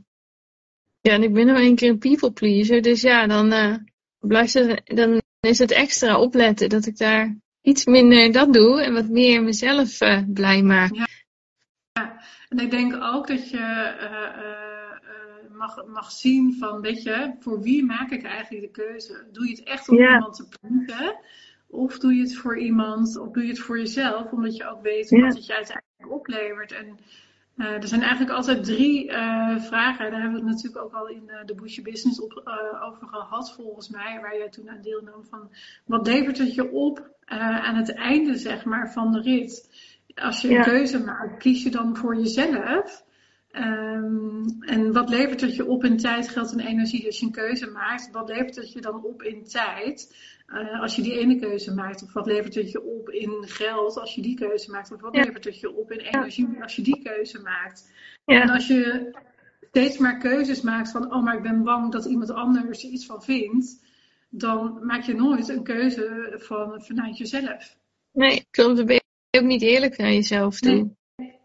ja, 1.00 1.12
en 1.12 1.22
ik 1.22 1.32
ben 1.32 1.46
nou 1.46 1.64
een 1.64 1.74
keer 1.74 1.90
een 1.90 1.98
people 1.98 2.32
pleaser, 2.32 2.82
dus 2.82 3.00
ja, 3.00 3.26
dan, 3.26 3.52
eh, 3.52 3.76
blijft 4.18 4.54
het, 4.54 4.82
dan 4.84 5.22
is 5.40 5.58
het 5.58 5.70
extra 5.70 6.20
opletten 6.20 6.68
dat 6.68 6.86
ik 6.86 6.96
daar 6.96 7.36
iets 7.66 7.84
minder 7.84 8.32
dat 8.32 8.52
doe 8.52 8.82
en 8.82 8.92
wat 8.92 9.08
meer 9.08 9.42
mezelf 9.42 10.00
eh, 10.00 10.22
blij 10.26 10.62
maak. 10.62 10.92
En 12.48 12.58
ik 12.58 12.70
denk 12.70 12.94
ook 13.02 13.26
dat 13.26 13.50
je 13.50 13.58
eh, 13.58 14.26
eh, 14.26 15.50
mag, 15.52 15.86
mag 15.86 16.10
zien 16.10 16.56
van, 16.58 16.80
weet 16.80 17.02
je, 17.02 17.34
voor 17.40 17.60
wie 17.62 17.84
maak 17.84 18.10
ik 18.10 18.22
eigenlijk 18.22 18.64
de 18.64 18.82
keuze? 18.82 19.26
Doe 19.32 19.48
je 19.48 19.50
het 19.50 19.62
echt 19.62 19.88
om 19.88 19.96
Ja. 19.96 20.12
iemand 20.12 20.36
te 20.36 20.48
pleasen? 20.48 21.16
Of 21.68 21.98
doe 21.98 22.14
je 22.14 22.22
het 22.22 22.36
voor 22.36 22.58
iemand, 22.58 23.18
of 23.18 23.30
doe 23.30 23.42
je 23.42 23.48
het 23.48 23.58
voor 23.58 23.78
jezelf, 23.78 24.32
omdat 24.32 24.56
je 24.56 24.68
ook 24.68 24.82
weet 24.82 25.10
Ja. 25.10 25.20
wat 25.20 25.34
het 25.34 25.46
je 25.46 25.54
uiteindelijk 25.54 26.12
oplevert? 26.20 26.72
En 26.72 26.98
eh, 27.56 27.66
er 27.66 27.88
zijn 27.88 28.00
eigenlijk 28.00 28.32
altijd 28.32 28.64
drie 28.64 29.10
eh, 29.10 29.58
vragen. 29.58 30.10
Daar 30.10 30.20
hebben 30.20 30.40
we 30.40 30.46
het 30.46 30.54
natuurlijk 30.54 30.84
ook 30.84 30.92
al 30.92 31.08
in 31.08 31.28
eh, 31.28 31.44
de 31.44 31.54
Bush 31.54 31.78
Business 31.78 32.20
op, 32.20 32.42
over 32.82 33.06
gehad, 33.06 33.54
volgens 33.54 33.88
mij, 33.88 34.18
waar 34.20 34.36
jij 34.36 34.48
toen 34.48 34.70
aan 34.70 34.82
deelnam. 34.82 35.24
Van, 35.24 35.50
wat 35.84 36.06
levert 36.06 36.38
het 36.38 36.54
je 36.54 36.70
op 36.70 37.10
aan 37.24 37.76
het 37.76 37.94
einde, 37.94 38.36
zeg 38.36 38.64
maar, 38.64 38.92
van 38.92 39.12
de 39.12 39.20
rit? 39.20 39.70
Als 40.14 40.40
je 40.40 40.56
een 40.56 40.62
keuze 40.62 41.04
maakt, 41.04 41.38
kies 41.38 41.62
je 41.62 41.70
dan 41.70 41.96
voor 41.96 42.16
jezelf? 42.16 43.04
Ehm, 43.56 44.48
en 44.60 44.92
wat 44.92 45.08
levert 45.08 45.40
het 45.40 45.56
je 45.56 45.66
op 45.66 45.84
in 45.84 45.96
tijd, 45.96 46.28
geld 46.28 46.52
en 46.52 46.60
energie 46.60 47.06
als 47.06 47.18
je 47.18 47.26
een 47.26 47.32
keuze 47.32 47.70
maakt? 47.70 48.10
Wat 48.12 48.28
levert 48.28 48.56
het 48.56 48.72
je 48.72 48.80
dan 48.80 49.04
op 49.04 49.22
in 49.22 49.44
tijd 49.44 50.16
eh, 50.46 50.80
als 50.80 50.96
je 50.96 51.02
die 51.02 51.18
ene 51.18 51.38
keuze 51.38 51.74
maakt? 51.74 52.02
Of 52.02 52.12
wat 52.12 52.26
levert 52.26 52.54
het 52.54 52.70
je 52.70 52.82
op 52.82 53.10
in 53.10 53.44
geld 53.46 53.98
als 53.98 54.14
je 54.14 54.22
die 54.22 54.36
keuze 54.36 54.70
maakt? 54.70 54.92
Of 54.92 55.00
wat 55.00 55.14
Ja. 55.14 55.22
levert 55.22 55.44
het 55.44 55.60
je 55.60 55.76
op 55.76 55.92
in 55.92 55.98
energie 55.98 56.62
als 56.62 56.76
je 56.76 56.82
die 56.82 57.02
keuze 57.02 57.40
maakt? 57.40 57.92
En 58.24 58.50
als 58.50 58.66
je 58.66 59.10
steeds 59.70 59.98
maar 59.98 60.18
keuzes 60.18 60.60
maakt 60.60 60.90
van, 60.90 61.14
oh, 61.14 61.22
maar 61.24 61.36
ik 61.36 61.42
ben 61.42 61.62
bang 61.62 61.92
dat 61.92 62.04
iemand 62.04 62.30
anders 62.30 62.84
er 62.84 62.90
iets 62.90 63.06
van 63.06 63.22
vindt, 63.22 63.84
dan 64.28 64.86
maak 64.86 65.02
je 65.02 65.14
nooit 65.14 65.48
een 65.48 65.62
keuze 65.62 66.34
van, 66.38 66.82
vanuit 66.82 67.18
jezelf. 67.18 67.76
nee, 68.12 68.46
klopt. 68.50 68.76
Dan 68.76 68.86
ben 68.86 69.00
je 69.30 69.40
ook 69.40 69.46
niet 69.46 69.62
eerlijk 69.62 69.96
naar 69.96 70.12
jezelf 70.12 70.58
toe. 70.58 70.90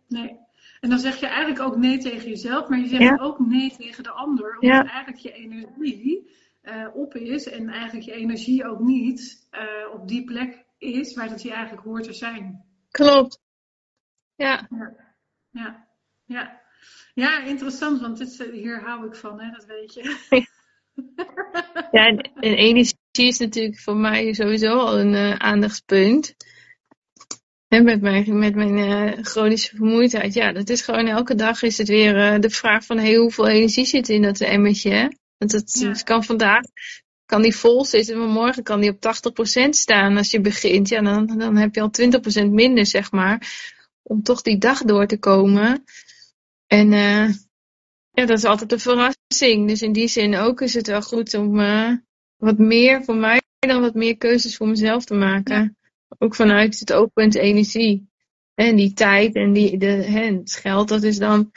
Nee. 0.07 0.40
En 0.81 0.89
dan 0.89 0.99
zeg 0.99 1.19
je 1.19 1.27
eigenlijk 1.27 1.59
ook 1.61 1.77
nee 1.77 1.97
tegen 1.97 2.29
jezelf, 2.29 2.67
maar 2.67 2.79
je 2.79 2.87
zegt 2.87 3.01
Ja. 3.01 3.17
ook 3.21 3.39
nee 3.39 3.75
tegen 3.77 4.03
de 4.03 4.11
ander. 4.11 4.57
Omdat 4.59 4.85
Ja. 4.85 4.91
eigenlijk 4.91 5.23
je 5.23 5.31
energie 5.31 6.29
uh, 6.63 6.87
op 6.93 7.15
is 7.15 7.49
en 7.49 7.69
eigenlijk 7.69 8.05
je 8.05 8.13
energie 8.13 8.65
ook 8.65 8.79
niet 8.79 9.47
uh, 9.51 9.93
op 9.93 10.07
die 10.07 10.23
plek 10.23 10.65
is 10.77 11.15
waar 11.15 11.29
dat 11.29 11.41
je 11.41 11.51
eigenlijk 11.51 11.83
hoort 11.83 12.03
te 12.03 12.13
zijn. 12.13 12.65
Klopt. 12.91 13.39
Ja. 14.35 14.67
Ja, 14.69 14.95
ja. 15.49 15.87
ja. 16.25 16.61
ja 17.13 17.43
interessant, 17.43 18.01
want 18.01 18.17
dit, 18.17 18.49
hier 18.51 18.81
hou 18.81 19.07
ik 19.07 19.15
van, 19.15 19.41
hè, 19.41 19.51
dat 19.51 19.65
weet 19.65 19.93
je. 19.93 20.17
ja, 21.91 22.07
en, 22.07 22.17
en, 22.17 22.53
energie 22.53 22.95
is 23.11 23.39
natuurlijk 23.39 23.79
voor 23.79 23.95
mij 23.95 24.33
sowieso 24.33 24.77
al 24.77 24.99
een 24.99 25.13
uh, 25.13 25.35
aandachtspunt. 25.35 26.35
En 27.71 27.83
met 27.83 28.01
mijn, 28.01 28.39
met 28.39 28.55
mijn 28.55 28.77
uh, 28.77 29.23
chronische 29.23 29.75
vermoeidheid, 29.75 30.33
ja, 30.33 30.51
dat 30.51 30.69
is 30.69 30.81
gewoon 30.81 31.07
elke 31.07 31.35
dag 31.35 31.61
is 31.61 31.77
het 31.77 31.87
weer 31.87 32.33
uh, 32.33 32.39
de 32.39 32.49
vraag 32.49 32.85
van 32.85 32.97
hey, 32.97 33.15
hoeveel 33.15 33.47
energie 33.47 33.85
zit 33.85 34.09
in 34.09 34.21
dat 34.21 34.39
emmertje. 34.39 35.17
Want 35.37 35.51
het 35.51 35.79
ja. 35.79 35.93
kan 35.93 36.23
vandaag, 36.23 36.61
kan 37.25 37.41
die 37.41 37.55
vol 37.55 37.85
zitten, 37.85 38.17
maar 38.17 38.27
morgen 38.27 38.63
kan 38.63 38.81
die 38.81 38.89
op 38.89 39.05
80% 39.65 39.69
staan 39.69 40.17
als 40.17 40.31
je 40.31 40.41
begint. 40.41 40.89
Ja, 40.89 41.01
dan, 41.01 41.37
dan 41.37 41.55
heb 41.55 41.75
je 41.75 41.81
al 41.81 41.91
20% 42.45 42.49
minder, 42.49 42.85
zeg 42.85 43.11
maar, 43.11 43.59
om 44.01 44.23
toch 44.23 44.41
die 44.41 44.57
dag 44.57 44.83
door 44.83 45.07
te 45.07 45.17
komen. 45.17 45.83
En 46.67 46.91
uh, 46.91 47.27
ja, 48.11 48.25
dat 48.25 48.37
is 48.37 48.45
altijd 48.45 48.71
een 48.71 48.79
verrassing. 48.79 49.67
Dus 49.67 49.81
in 49.81 49.91
die 49.91 50.07
zin 50.07 50.35
ook 50.35 50.61
is 50.61 50.73
het 50.73 50.87
wel 50.87 51.01
goed 51.01 51.33
om 51.33 51.55
wat 52.37 52.57
meer, 52.57 53.03
voor 53.03 53.15
mij 53.15 53.41
dan 53.59 53.81
wat 53.81 53.93
meer 53.93 54.17
keuzes 54.17 54.57
voor 54.57 54.67
mezelf 54.67 55.05
te 55.05 55.13
maken. 55.13 55.61
Ja. 55.63 55.80
Ook 56.23 56.35
vanuit 56.35 56.79
het 56.79 56.93
oogpunt 56.93 57.35
energie. 57.35 58.09
En 58.53 58.75
die 58.75 58.93
tijd 58.93 59.35
en 59.35 59.53
die, 59.53 59.77
de, 59.77 59.85
hè, 59.85 60.21
het 60.21 60.55
geld, 60.55 60.87
dat 60.87 61.03
is 61.03 61.17
dan 61.17 61.51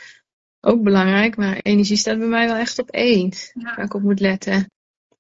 ook 0.60 0.82
belangrijk. 0.82 1.36
Maar 1.36 1.58
energie 1.62 1.96
staat 1.96 2.18
bij 2.18 2.26
mij 2.26 2.46
wel 2.46 2.56
echt 2.56 2.78
op 2.78 2.90
één. 2.90 3.32
Ja. 3.52 3.74
Waar 3.74 3.84
ik 3.84 3.94
op 3.94 4.02
moet 4.02 4.20
letten. 4.20 4.70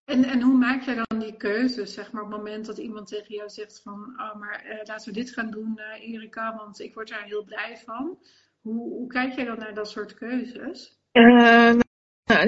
En, 0.04 0.24
en 0.24 0.42
hoe 0.42 0.56
maak 0.56 0.82
jij 0.82 1.02
dan 1.04 1.18
die 1.18 1.36
keuzes, 1.36 1.94
zeg 1.94 2.12
maar, 2.12 2.22
op 2.22 2.28
het 2.28 2.38
moment 2.38 2.66
dat 2.66 2.78
iemand 2.78 3.06
tegen 3.06 3.34
jou 3.34 3.48
zegt 3.48 3.80
van, 3.82 4.14
oh, 4.16 4.34
maar 4.34 4.64
uh, 4.66 4.78
laten 4.84 5.12
we 5.12 5.20
dit 5.20 5.30
gaan 5.30 5.50
doen, 5.50 5.78
uh, 5.78 6.08
Erika, 6.08 6.56
want 6.56 6.80
ik 6.80 6.94
word 6.94 7.08
daar 7.08 7.24
heel 7.24 7.44
blij 7.44 7.80
van. 7.84 8.18
Hoe, 8.60 8.88
hoe 8.88 9.08
kijk 9.08 9.34
jij 9.34 9.44
dan 9.44 9.58
naar 9.58 9.74
dat 9.74 9.90
soort 9.90 10.14
keuzes? 10.14 10.98
Uh, 11.12 11.78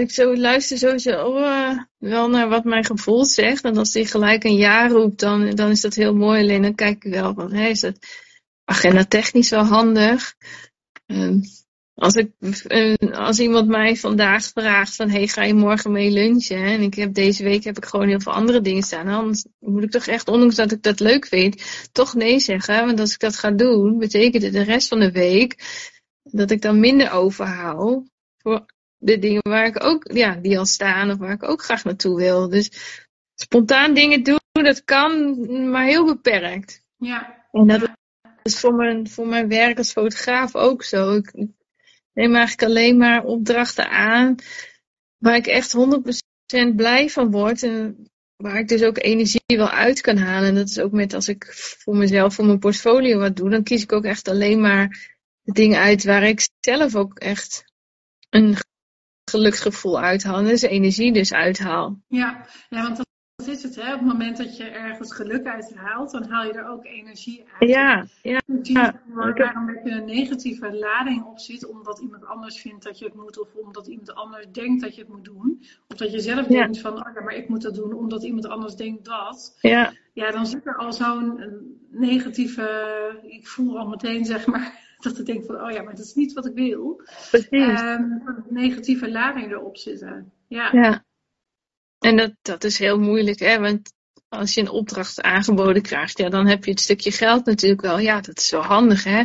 ik 0.00 0.10
zo, 0.10 0.36
luister 0.36 0.78
sowieso 0.78 1.38
uh, 1.38 1.78
wel 1.98 2.28
naar 2.28 2.48
wat 2.48 2.64
mijn 2.64 2.84
gevoel 2.84 3.24
zegt. 3.24 3.64
En 3.64 3.76
als 3.76 3.92
die 3.92 4.06
gelijk 4.06 4.44
een 4.44 4.56
ja 4.56 4.88
roept, 4.88 5.20
dan, 5.20 5.50
dan 5.50 5.70
is 5.70 5.80
dat 5.80 5.94
heel 5.94 6.14
mooi. 6.14 6.40
Alleen 6.40 6.62
dan 6.62 6.74
kijk 6.74 7.04
ik 7.04 7.12
wel 7.12 7.34
van, 7.34 7.52
hé, 7.52 7.68
is 7.68 7.80
dat 7.80 7.98
agenda 8.64 9.04
technisch 9.04 9.50
wel 9.50 9.64
handig? 9.64 10.34
Uh, 11.06 11.42
als, 11.94 12.14
ik, 12.14 12.30
als 13.12 13.38
iemand 13.38 13.68
mij 13.68 13.96
vandaag 13.96 14.44
vraagt 14.44 14.94
van, 14.94 15.10
hey, 15.10 15.26
ga 15.26 15.42
je 15.42 15.54
morgen 15.54 15.92
mee 15.92 16.10
lunchen? 16.10 16.62
En 16.64 16.80
ik 16.80 16.94
heb 16.94 17.14
deze 17.14 17.42
week 17.42 17.64
heb 17.64 17.76
ik 17.76 17.84
gewoon 17.84 18.08
heel 18.08 18.20
veel 18.20 18.32
andere 18.32 18.60
dingen 18.60 18.82
staan. 18.82 19.06
Dan 19.06 19.34
moet 19.58 19.82
ik 19.82 19.90
toch 19.90 20.06
echt, 20.06 20.28
ondanks 20.28 20.54
dat 20.54 20.72
ik 20.72 20.82
dat 20.82 21.00
leuk 21.00 21.26
vind, 21.26 21.62
toch 21.92 22.14
nee 22.14 22.40
zeggen. 22.40 22.86
Want 22.86 23.00
als 23.00 23.12
ik 23.12 23.20
dat 23.20 23.36
ga 23.36 23.50
doen, 23.50 23.98
betekent 23.98 24.42
het 24.42 24.52
de 24.52 24.62
rest 24.62 24.88
van 24.88 25.00
de 25.00 25.10
week 25.10 25.56
dat 26.22 26.50
ik 26.50 26.62
dan 26.62 26.80
minder 26.80 27.12
overhoud 27.12 28.02
voor 28.38 28.66
de 28.98 29.18
dingen 29.18 29.42
waar 29.42 29.66
ik 29.66 29.84
ook, 29.84 30.12
ja, 30.12 30.34
die 30.34 30.58
al 30.58 30.66
staan 30.66 31.10
of 31.10 31.18
waar 31.18 31.32
ik 31.32 31.42
ook 31.42 31.62
graag 31.62 31.84
naartoe 31.84 32.16
wil. 32.16 32.48
Dus 32.48 32.70
spontaan 33.34 33.94
dingen 33.94 34.22
doen, 34.22 34.38
dat 34.52 34.84
kan, 34.84 35.70
maar 35.70 35.84
heel 35.84 36.04
beperkt. 36.04 36.82
Ja. 36.96 37.46
En 37.52 37.66
dat 37.66 37.90
is 38.42 38.60
voor 38.60 38.74
mijn, 38.74 39.08
voor 39.08 39.26
mijn 39.26 39.48
werk 39.48 39.78
als 39.78 39.92
fotograaf 39.92 40.54
ook 40.54 40.82
zo. 40.82 41.14
Ik 41.14 41.32
neem 42.12 42.34
eigenlijk 42.34 42.62
alleen 42.62 42.96
maar 42.96 43.24
opdrachten 43.24 43.90
aan 43.90 44.34
waar 45.18 45.36
ik 45.36 45.46
echt 45.46 45.76
100% 45.76 46.74
blij 46.76 47.08
van 47.08 47.30
word. 47.30 47.62
En 47.62 48.08
waar 48.36 48.58
ik 48.58 48.68
dus 48.68 48.82
ook 48.82 48.98
energie 48.98 49.40
wel 49.46 49.70
uit 49.70 50.00
kan 50.00 50.16
halen. 50.16 50.48
En 50.48 50.54
dat 50.54 50.68
is 50.68 50.78
ook 50.78 50.92
met 50.92 51.14
als 51.14 51.28
ik 51.28 51.46
voor 51.54 51.96
mezelf, 51.96 52.34
voor 52.34 52.46
mijn 52.46 52.58
portfolio 52.58 53.18
wat 53.18 53.36
doe, 53.36 53.50
dan 53.50 53.62
kies 53.62 53.82
ik 53.82 53.92
ook 53.92 54.04
echt 54.04 54.28
alleen 54.28 54.60
maar 54.60 55.16
de 55.42 55.52
dingen 55.52 55.80
uit 55.80 56.04
waar 56.04 56.22
ik 56.22 56.48
zelf 56.60 56.94
ook 56.94 57.18
echt 57.18 57.64
een 58.30 58.56
geluksgevoel 59.30 60.00
uithaal. 60.00 60.38
En 60.38 60.44
dus 60.44 60.62
energie 60.62 61.12
dus 61.12 61.32
uithaal. 61.32 61.98
Ja, 62.08 62.46
ja 62.68 62.82
want 62.82 62.96
dat 62.96 63.06
is 63.48 63.62
het. 63.62 63.74
Hè? 63.74 63.92
Op 63.92 63.98
het 63.98 64.08
moment 64.08 64.36
dat 64.36 64.56
je 64.56 64.64
ergens 64.64 65.14
geluk 65.14 65.46
uithaalt, 65.46 66.10
dan 66.10 66.30
haal 66.30 66.44
je 66.44 66.52
er 66.52 66.68
ook 66.68 66.84
energie 66.84 67.44
uit. 67.58 67.70
Ja, 67.70 68.06
ja. 68.22 68.40
ja. 68.62 69.02
Waarom 69.06 69.68
er 69.68 69.92
een 69.92 70.04
negatieve 70.04 70.76
lading 70.76 71.24
op 71.24 71.38
zit, 71.38 71.66
omdat 71.66 71.98
iemand 71.98 72.26
anders 72.26 72.60
vindt 72.60 72.84
dat 72.84 72.98
je 72.98 73.04
het 73.04 73.14
moet, 73.14 73.38
of 73.40 73.48
omdat 73.54 73.86
iemand 73.86 74.14
anders 74.14 74.46
denkt 74.52 74.82
dat 74.82 74.94
je 74.94 75.00
het 75.00 75.10
moet 75.10 75.24
doen. 75.24 75.62
Of 75.88 75.96
dat 75.96 76.12
je 76.12 76.20
zelf 76.20 76.48
ja. 76.48 76.62
denkt 76.62 76.80
van, 76.80 76.92
oh 76.92 77.14
ja, 77.14 77.20
maar 77.20 77.34
ik 77.34 77.48
moet 77.48 77.62
dat 77.62 77.74
doen 77.74 77.92
omdat 77.92 78.24
iemand 78.24 78.48
anders 78.48 78.74
denkt 78.74 79.04
dat. 79.04 79.58
Ja. 79.60 79.92
Ja, 80.12 80.30
dan 80.30 80.46
zit 80.46 80.66
er 80.66 80.76
al 80.76 80.92
zo'n 80.92 81.40
negatieve, 81.90 83.20
ik 83.22 83.48
voel 83.48 83.78
al 83.78 83.86
meteen 83.86 84.24
zeg 84.24 84.46
maar, 84.46 84.85
dat 84.98 85.18
ik 85.18 85.26
denk 85.26 85.44
van, 85.44 85.62
oh 85.62 85.70
ja, 85.70 85.82
maar 85.82 85.94
dat 85.94 86.04
is 86.04 86.14
niet 86.14 86.32
wat 86.32 86.46
ik 86.46 86.54
wil. 86.54 87.02
Precies. 87.30 87.80
Um, 87.80 88.22
negatieve 88.48 89.10
lading 89.10 89.50
erop 89.50 89.76
zitten. 89.76 90.32
Ja. 90.48 90.70
ja. 90.72 91.04
En 91.98 92.16
dat, 92.16 92.32
dat 92.42 92.64
is 92.64 92.78
heel 92.78 92.98
moeilijk, 92.98 93.38
hè? 93.38 93.58
Want 93.58 93.92
als 94.28 94.54
je 94.54 94.60
een 94.60 94.68
opdracht 94.68 95.20
aangeboden 95.20 95.82
krijgt, 95.82 96.18
ja, 96.18 96.28
dan 96.28 96.46
heb 96.46 96.64
je 96.64 96.70
het 96.70 96.80
stukje 96.80 97.12
geld 97.12 97.44
natuurlijk 97.44 97.80
wel. 97.80 97.98
Ja, 97.98 98.20
dat 98.20 98.38
is 98.38 98.50
wel 98.50 98.62
handig, 98.62 99.04
hè? 99.04 99.24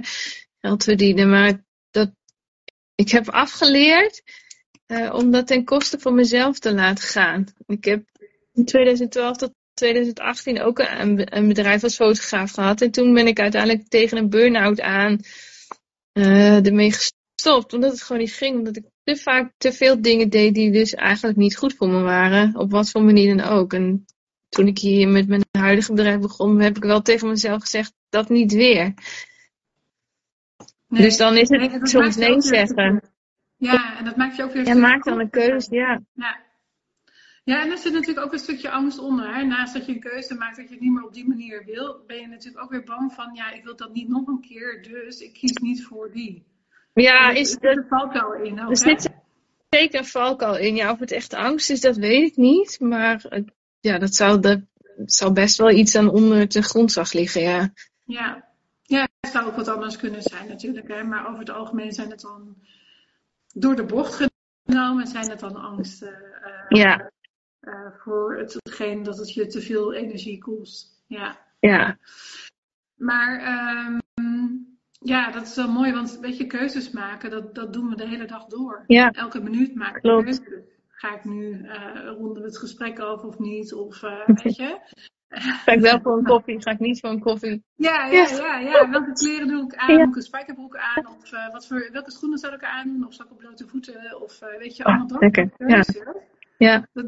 Geld 0.59 0.83
verdienen. 0.83 1.29
Maar 1.29 1.63
dat, 1.91 2.11
ik 2.95 3.09
heb 3.09 3.29
afgeleerd 3.29 4.23
uh, 4.87 5.13
om 5.13 5.31
dat 5.31 5.47
ten 5.47 5.63
koste 5.63 5.99
van 5.99 6.15
mezelf 6.15 6.59
te 6.59 6.73
laten 6.73 7.03
gaan. 7.03 7.45
Ik 7.65 7.85
heb 7.85 8.03
in 8.53 8.65
2012 8.65 9.37
tot 9.37 9.53
2018 9.73 10.61
ook 10.61 10.79
een, 10.79 11.37
een 11.37 11.47
bedrijf 11.47 11.83
als 11.83 11.95
fotograaf 11.95 12.51
gehad. 12.51 12.81
En 12.81 12.91
toen 12.91 13.13
ben 13.13 13.27
ik 13.27 13.39
uiteindelijk 13.39 13.87
tegen 13.87 14.17
een 14.17 14.29
burn-out 14.29 14.81
aan 14.81 15.19
uh, 16.13 16.65
ermee 16.65 16.91
gestopt. 16.91 17.73
Omdat 17.73 17.91
het 17.91 18.01
gewoon 18.01 18.21
niet 18.21 18.33
ging. 18.33 18.57
Omdat 18.57 18.77
ik 18.77 18.83
te 19.03 19.15
vaak 19.15 19.53
te 19.57 19.71
veel 19.71 20.01
dingen 20.01 20.29
deed 20.29 20.53
die 20.53 20.71
dus 20.71 20.93
eigenlijk 20.93 21.37
niet 21.37 21.57
goed 21.57 21.75
voor 21.75 21.89
me 21.89 22.01
waren. 22.01 22.55
Op 22.55 22.71
wat 22.71 22.89
voor 22.89 23.03
manier 23.03 23.37
dan 23.37 23.47
ook. 23.47 23.73
En 23.73 24.05
toen 24.49 24.67
ik 24.67 24.77
hier 24.77 25.07
met 25.07 25.27
mijn 25.27 25.45
huidige 25.51 25.93
bedrijf 25.93 26.19
begon, 26.19 26.59
heb 26.59 26.77
ik 26.77 26.83
wel 26.83 27.01
tegen 27.01 27.27
mezelf 27.27 27.61
gezegd, 27.61 27.93
dat 28.09 28.29
niet 28.29 28.53
weer. 28.53 28.93
Nee, 30.87 31.01
dus 31.01 31.17
dan 31.17 31.37
is 31.37 31.49
het 31.49 31.71
nee, 31.71 31.79
soms 31.87 32.15
nee 32.15 32.41
zeggen. 32.41 33.01
Ja, 33.57 33.97
en 33.97 34.05
dat 34.05 34.15
maakt 34.15 34.35
je 34.35 34.43
ook 34.43 34.53
weer... 34.53 34.65
Ja, 34.65 34.73
maak 34.73 35.03
dan 35.03 35.19
een 35.19 35.29
keuze, 35.29 35.75
ja. 35.75 36.01
ja. 36.13 36.39
Ja, 37.43 37.61
en 37.61 37.71
er 37.71 37.77
zit 37.77 37.93
natuurlijk 37.93 38.25
ook 38.25 38.33
een 38.33 38.39
stukje 38.39 38.69
angst 38.69 38.99
onder. 38.99 39.35
Hè? 39.35 39.43
Naast 39.43 39.73
dat 39.73 39.85
je 39.85 39.91
een 39.93 39.99
keuze 39.99 40.35
maakt 40.35 40.55
dat 40.55 40.67
je 40.67 40.73
het 40.73 40.83
niet 40.83 40.91
meer 40.91 41.03
op 41.03 41.13
die 41.13 41.27
manier 41.27 41.65
wil, 41.65 42.03
ben 42.07 42.17
je 42.17 42.27
natuurlijk 42.27 42.63
ook 42.63 42.71
weer 42.71 42.83
bang 42.83 43.13
van, 43.13 43.33
ja, 43.33 43.51
ik 43.51 43.63
wil 43.63 43.75
dat 43.75 43.93
niet 43.93 44.07
nog 44.07 44.27
een 44.27 44.41
keer, 44.41 44.83
dus 44.83 45.19
ik 45.19 45.33
kies 45.33 45.51
niet 45.51 45.85
voor 45.85 46.11
die. 46.11 46.43
Ja, 46.93 47.29
is 47.29 47.57
er 47.59 47.77
een 47.77 47.85
valkuil 47.89 48.33
in 48.33 48.63
ook, 48.63 48.69
Er 48.69 48.77
zit 48.77 49.09
zeker 49.69 49.99
een 49.99 50.05
valkuil 50.05 50.57
in. 50.57 50.75
Ja, 50.75 50.91
of 50.91 50.99
het 50.99 51.11
echt 51.11 51.33
angst 51.33 51.69
is, 51.69 51.81
dat 51.81 51.95
weet 51.95 52.29
ik 52.29 52.37
niet. 52.37 52.79
Maar 52.79 53.45
ja, 53.79 53.97
dat 53.97 54.15
zou, 54.15 54.39
dat 54.39 54.59
zou 55.05 55.33
best 55.33 55.57
wel 55.57 55.69
iets 55.69 55.95
aan 55.95 56.09
onder 56.09 56.47
de 56.47 56.61
grondslag 56.61 57.13
liggen, 57.13 57.41
ja. 57.41 57.73
Ja. 58.05 58.49
ja, 58.83 59.07
het 59.19 59.31
zou 59.31 59.45
ook 59.45 59.55
wat 59.55 59.67
anders 59.67 59.97
kunnen 59.97 60.21
zijn 60.21 60.47
natuurlijk. 60.47 60.87
Hè? 60.87 61.03
Maar 61.03 61.27
over 61.27 61.39
het 61.39 61.49
algemeen 61.49 61.91
zijn 61.91 62.09
het 62.09 62.21
dan 62.21 62.55
door 63.53 63.75
de 63.75 63.85
bocht 63.85 64.29
genomen, 64.63 65.07
zijn 65.07 65.29
het 65.29 65.39
dan 65.39 65.55
angsten. 65.55 66.13
Uh, 66.69 66.79
ja. 66.79 67.11
Uh, 67.61 67.91
voor 67.91 68.37
hetgeen 68.37 69.03
dat 69.03 69.17
het 69.17 69.33
je 69.33 69.47
te 69.47 69.61
veel 69.61 69.93
energie 69.93 70.37
kost. 70.37 71.03
Ja. 71.07 71.37
Ja. 71.59 71.97
Maar 72.95 73.33
um, 73.85 74.01
ja, 75.03 75.31
dat 75.31 75.41
is 75.41 75.55
wel 75.55 75.71
mooi, 75.71 75.93
want 75.93 76.19
weet 76.21 76.37
je, 76.37 76.47
keuzes 76.47 76.91
maken, 76.91 77.29
dat, 77.29 77.55
dat 77.55 77.73
doen 77.73 77.89
we 77.89 77.95
de 77.95 78.07
hele 78.07 78.25
dag 78.25 78.45
door. 78.45 78.83
Ja. 78.87 79.11
Elke 79.11 79.41
minuut 79.41 79.75
maken 79.75 80.01
we 80.01 80.23
keuzes. 80.23 80.63
Ga 80.87 81.15
ik 81.15 81.23
nu, 81.23 81.49
uh, 81.49 82.07
ronden 82.17 82.41
we 82.41 82.47
het 82.47 82.57
gesprek 82.57 82.99
af 82.99 83.23
of 83.23 83.39
niet? 83.39 83.73
Of 83.73 84.01
uh, 84.01 84.25
weet 84.43 84.55
je. 84.55 84.79
Ga 85.29 85.71
ik 85.71 85.79
wel 85.79 85.99
voor 86.01 86.17
een 86.17 86.23
koffie, 86.23 86.61
ga 86.61 86.71
ik 86.71 86.79
niet 86.79 86.99
voor 86.99 87.09
een 87.09 87.19
koffie. 87.19 87.63
Ja, 87.75 88.05
ja, 88.05 88.27
ja. 88.27 88.59
ja. 88.59 88.89
Welke 88.89 89.13
kleren 89.13 89.47
doe 89.47 89.63
ik 89.63 89.75
aan? 89.75 89.95
Doe 89.95 90.07
ik 90.07 90.15
een 90.15 90.21
spijkerbroek 90.21 90.75
aan? 90.75 91.07
Of 91.07 91.33
uh, 91.33 91.51
wat 91.51 91.67
voor, 91.67 91.89
welke 91.91 92.11
schoenen 92.11 92.37
zou 92.37 92.53
ik 92.53 92.63
aan? 92.63 93.05
Of 93.07 93.13
zal 93.13 93.25
ik 93.25 93.31
op 93.31 93.37
blote 93.37 93.67
voeten? 93.67 94.21
Of 94.21 94.39
weet 94.59 94.77
je, 94.77 94.83
allemaal 94.83 95.03
ah, 95.03 95.09
dat. 95.09 95.21
Lekker. 95.21 95.51
Ja. 95.57 95.83
ja. 96.57 96.87
Dat, 96.93 97.05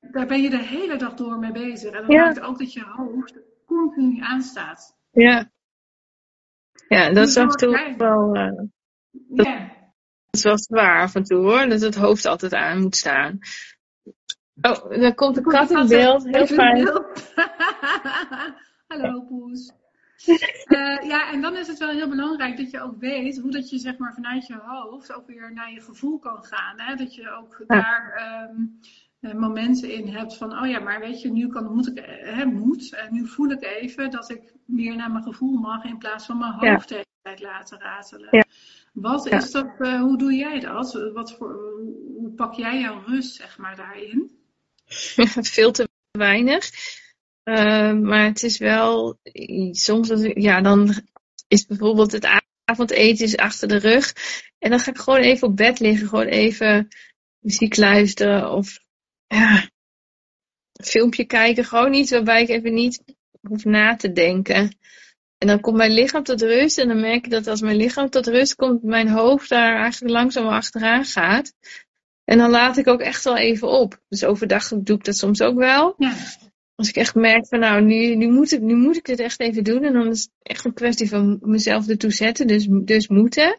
daar 0.00 0.26
ben 0.26 0.42
je 0.42 0.50
de 0.50 0.62
hele 0.62 0.96
dag 0.96 1.14
door 1.14 1.38
mee 1.38 1.52
bezig. 1.52 1.92
En 1.92 2.00
dat 2.02 2.10
Ja. 2.10 2.24
maakt 2.24 2.40
ook 2.40 2.58
dat 2.58 2.72
je 2.72 2.82
hoofd 2.84 3.38
continu 3.66 4.20
aanstaat. 4.20 4.96
Ja. 5.10 5.50
Ja, 6.88 7.12
dat 7.12 7.28
is 7.28 7.36
af 7.36 7.50
en 7.50 7.56
toe 7.56 7.94
wel, 7.96 8.34
eh, 8.34 8.50
Dat- 9.10 9.46
Ja. 9.46 9.58
dat 9.58 9.70
is 10.30 10.42
wel 10.42 10.58
zwaar 10.58 11.02
af 11.02 11.14
en 11.14 11.22
toe 11.22 11.38
hoor, 11.38 11.68
dat 11.68 11.80
het 11.80 11.94
hoofd 11.94 12.26
altijd 12.26 12.54
aan 12.54 12.80
moet 12.80 12.96
staan. 12.96 13.38
Oh, 14.60 14.90
daar 14.90 15.14
komt 15.14 15.34
de 15.34 15.42
kat 15.42 15.70
in 15.70 15.88
beeld, 15.88 16.24
heel 16.24 16.46
fijn. 16.46 16.86
Hallo 18.88 19.20
Poes. 19.22 19.72
Eh, 20.64 21.08
ja, 21.08 21.30
en 21.32 21.40
dan 21.40 21.56
is 21.56 21.66
het 21.66 21.78
wel 21.78 21.88
heel 21.88 22.08
belangrijk 22.08 22.56
dat 22.56 22.70
je 22.70 22.80
ook 22.80 22.98
weet 22.98 23.38
hoe 23.40 23.50
dat 23.50 23.70
je 23.70 23.78
zeg 23.78 23.98
maar 23.98 24.14
vanuit 24.14 24.46
je 24.46 24.58
hoofd 24.62 25.12
ook 25.12 25.26
weer 25.26 25.52
naar 25.52 25.72
je 25.72 25.80
gevoel 25.80 26.18
kan 26.18 26.44
gaan. 26.44 26.80
Hè? 26.80 26.94
Dat 26.94 27.14
je 27.14 27.30
ook 27.30 27.62
daar 27.66 28.12
ehm, 28.16 28.62
momenten 29.20 29.92
in 29.92 30.08
hebt 30.08 30.36
van, 30.36 30.58
oh 30.58 30.68
ja, 30.68 30.80
maar 30.80 31.00
weet 31.00 31.20
je, 31.20 31.32
nu 31.32 31.48
kan, 31.48 31.74
moet 31.74 31.88
ik, 31.88 32.04
hè, 32.04 32.44
moet, 32.44 32.94
en 32.94 33.12
nu 33.14 33.26
voel 33.26 33.50
ik 33.50 33.62
even 33.62 34.10
dat 34.10 34.30
ik 34.30 34.52
meer 34.64 34.96
naar 34.96 35.10
mijn 35.10 35.24
gevoel 35.24 35.58
mag 35.58 35.84
in 35.84 35.98
plaats 35.98 36.26
van 36.26 36.38
mijn 36.38 36.52
hoofd 36.52 36.88
de 36.88 37.06
tijd 37.22 37.40
laten 37.40 37.78
ratelen. 37.78 38.28
Ja. 38.30 38.44
Wat 38.92 39.26
is 39.26 39.50
dat, 39.50 39.66
hoe 39.78 40.18
doe 40.18 40.34
jij 40.34 40.60
dat? 40.60 41.10
Wat 41.12 41.36
voor, 41.36 41.52
hoe 42.16 42.32
pak 42.36 42.54
jij 42.54 42.80
jouw 42.80 43.02
rust, 43.06 43.34
zeg 43.34 43.58
maar, 43.58 43.76
daarin? 43.76 44.30
Veel 45.56 45.72
te 45.72 45.88
weinig. 46.10 46.70
maar 48.02 48.24
het 48.24 48.42
is 48.42 48.58
wel, 48.58 49.18
soms, 49.70 50.10
ja, 50.34 50.60
dan 50.60 50.94
is 51.48 51.66
bijvoorbeeld 51.66 52.12
het 52.12 52.42
avondeten 52.64 53.24
is 53.24 53.36
achter 53.36 53.68
de 53.68 53.78
rug. 53.78 54.12
En 54.58 54.70
dan 54.70 54.80
ga 54.80 54.90
ik 54.90 54.98
gewoon 54.98 55.20
even 55.20 55.48
op 55.48 55.56
bed 55.56 55.80
liggen, 55.80 56.08
gewoon 56.08 56.26
even 56.26 56.88
muziek 57.38 57.76
luisteren 57.76 58.50
of 58.50 58.86
ja, 59.28 59.70
een 60.72 60.84
filmpje 60.84 61.24
kijken. 61.24 61.64
Gewoon 61.64 61.94
iets 61.94 62.10
waarbij 62.10 62.42
ik 62.42 62.48
even 62.48 62.74
niet 62.74 63.02
hoef 63.40 63.64
na 63.64 63.96
te 63.96 64.12
denken. 64.12 64.76
En 65.38 65.46
dan 65.46 65.60
komt 65.60 65.76
mijn 65.76 65.92
lichaam 65.92 66.22
tot 66.22 66.42
rust. 66.42 66.78
En 66.78 66.88
dan 66.88 67.00
merk 67.00 67.24
ik 67.24 67.30
dat 67.30 67.46
als 67.46 67.60
mijn 67.60 67.76
lichaam 67.76 68.10
tot 68.10 68.26
rust 68.26 68.54
komt, 68.54 68.82
mijn 68.82 69.08
hoofd 69.08 69.48
daar 69.48 69.76
eigenlijk 69.76 70.12
langzaam 70.12 70.46
achteraan 70.46 71.04
gaat. 71.04 71.52
En 72.24 72.38
dan 72.38 72.50
laat 72.50 72.76
ik 72.76 72.86
ook 72.86 73.00
echt 73.00 73.24
wel 73.24 73.36
even 73.36 73.68
op. 73.68 74.00
Dus 74.08 74.24
overdag 74.24 74.68
doe 74.68 74.96
ik 74.96 75.04
dat 75.04 75.16
soms 75.16 75.40
ook 75.40 75.56
wel. 75.56 75.94
Ja. 75.98 76.14
Als 76.74 76.88
ik 76.88 76.96
echt 76.96 77.14
merk 77.14 77.46
van 77.46 77.58
nou, 77.58 77.82
nu, 77.82 78.14
nu, 78.14 78.30
moet 78.30 78.52
ik, 78.52 78.60
nu 78.60 78.74
moet 78.74 78.96
ik 78.96 79.04
dit 79.04 79.18
echt 79.18 79.40
even 79.40 79.64
doen. 79.64 79.84
En 79.84 79.92
dan 79.92 80.08
is 80.08 80.20
het 80.20 80.30
echt 80.42 80.64
een 80.64 80.74
kwestie 80.74 81.08
van 81.08 81.38
mezelf 81.40 81.88
ertoe 81.88 82.10
zetten. 82.10 82.46
Dus, 82.46 82.66
dus 82.70 83.08
moeten. 83.08 83.58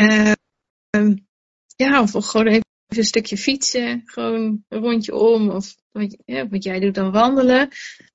Uh, 0.00 0.32
ja, 1.76 2.02
of 2.02 2.26
gewoon 2.26 2.46
even 2.46 2.61
een 2.96 3.04
stukje 3.04 3.36
fietsen. 3.36 4.02
Gewoon 4.04 4.64
een 4.68 4.80
rondje 4.80 5.14
om. 5.14 5.50
Of 5.50 5.74
wat, 5.92 6.16
wat 6.50 6.64
jij 6.64 6.80
doet 6.80 6.94
dan 6.94 7.12
wandelen. 7.12 7.68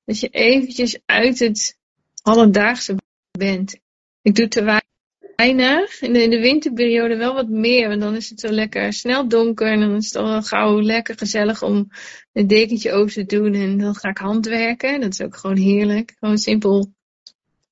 Dat 0.06 0.20
je 0.20 0.28
eventjes 0.28 1.00
uit 1.06 1.40
het 1.40 1.78
alledaagse 2.22 2.96
bent. 3.32 3.80
Ik 4.22 4.36
doe 4.36 4.48
te 4.48 4.64
weinig. 4.64 6.02
In 6.02 6.14
de, 6.14 6.24
in 6.24 6.30
de 6.30 6.40
winterperiode 6.40 7.16
wel 7.16 7.34
wat 7.34 7.50
meer. 7.50 7.88
Want 7.88 8.02
dan 8.02 8.16
is 8.16 8.30
het 8.30 8.40
zo 8.40 8.50
lekker 8.50 8.94
snel 8.94 9.28
donker. 9.28 9.72
En 9.72 9.80
dan 9.80 9.96
is 9.96 10.06
het 10.06 10.16
al 10.16 10.30
wel 10.30 10.42
gauw 10.42 10.82
lekker 10.82 11.18
gezellig 11.18 11.64
om 11.64 11.88
een 12.34 12.48
dekentje 12.48 12.92
over 12.92 13.14
te 13.14 13.26
doen. 13.26 13.54
En 13.54 13.78
dan 13.78 13.96
ga 13.96 14.10
ik 14.10 14.18
handwerken. 14.18 15.02
Dat 15.02 15.14
is 15.14 15.22
ook 15.22 15.36
gewoon 15.36 15.58
heerlijk. 15.58 16.16
Gewoon 16.20 16.38
simpel 16.38 16.94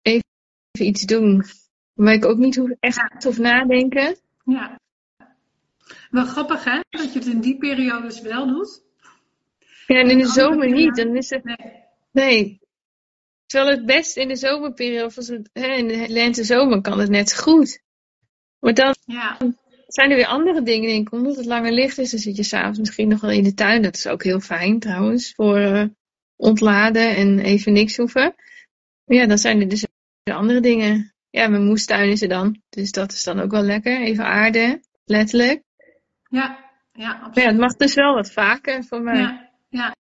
even, 0.02 0.24
iets 0.72 1.06
doen. 1.06 1.44
Waar 1.94 2.14
ik 2.14 2.26
ook 2.26 2.38
niet 2.38 2.56
hoef, 2.56 2.70
echt 2.80 3.24
hoef 3.24 3.38
nadenken. 3.38 4.16
Ja. 4.46 4.80
Wel 6.16 6.26
grappig 6.26 6.64
hè, 6.64 6.80
dat 6.90 7.14
je 7.14 7.20
het 7.20 7.28
in 7.28 7.40
die 7.40 7.58
periodes 7.58 8.22
wel 8.22 8.48
doet. 8.48 8.82
Ja, 9.88 10.00
en 10.00 10.10
in 10.10 10.18
de 10.18 10.28
zomer 10.28 10.72
niet. 10.72 10.96
Dan 10.96 11.16
is 11.16 11.30
het... 11.30 11.44
Nee. 11.44 11.58
nee. 12.12 12.60
Terwijl 13.46 13.76
het 13.76 13.86
best 13.86 14.18
in 14.18 14.28
de 14.28 14.36
zomerperiode, 14.36 15.06
of 15.06 15.16
het, 15.16 15.50
hè, 15.54 15.68
in 15.68 15.88
de 15.88 16.06
lente-zomer 16.08 16.82
kan 16.82 17.00
het 17.00 17.10
net 17.10 17.38
goed. 17.38 17.82
Maar 18.60 18.74
dan 18.74 18.96
ja. 19.06 19.38
zijn 19.88 20.10
er 20.10 20.16
weer 20.16 20.26
andere 20.26 20.62
dingen, 20.62 20.90
denk 20.90 21.08
ik. 21.08 21.14
Omdat 21.14 21.36
het 21.36 21.46
langer 21.46 21.72
licht 21.72 21.98
is, 21.98 22.12
dan 22.12 22.20
zit 22.20 22.36
je 22.36 22.44
s'avonds 22.44 22.80
misschien 22.80 23.08
nog 23.08 23.22
wel 23.22 23.32
in 23.32 23.44
de 23.44 23.54
tuin. 23.54 23.82
Dat 23.82 23.96
is 23.96 24.08
ook 24.08 24.24
heel 24.24 24.40
fijn 24.40 24.80
trouwens, 24.80 25.34
voor 25.34 25.60
uh, 25.60 25.84
ontladen 26.36 27.16
en 27.16 27.40
even 27.40 27.74
niks 27.74 27.98
hoeven. 27.98 28.36
Maar 29.06 29.18
ja, 29.18 29.26
dan 29.26 29.38
zijn 29.38 29.62
er 29.62 29.68
dus 29.68 29.86
andere 30.24 30.60
dingen. 30.60 31.14
Ja, 31.30 31.48
mijn 31.48 31.66
moestuin 31.66 32.10
is 32.10 32.22
er 32.22 32.30
dan. 32.30 32.62
Dus 32.70 32.92
dat 32.92 33.12
is 33.12 33.24
dan 33.24 33.40
ook 33.40 33.52
wel 33.52 33.64
lekker. 33.64 34.02
Even 34.02 34.26
aarde, 34.26 34.82
letterlijk. 35.06 35.65
Ja, 36.30 36.58
ja, 36.92 37.12
absoluut. 37.12 37.36
Ja, 37.36 37.48
het 37.48 37.58
mag 37.58 37.76
dus 37.76 37.94
wel 37.94 38.14
wat 38.14 38.32
vaker 38.32 38.84
voor 38.84 39.02
mij. 39.02 39.20
Ja, 39.20 39.50
ja. 39.70 39.96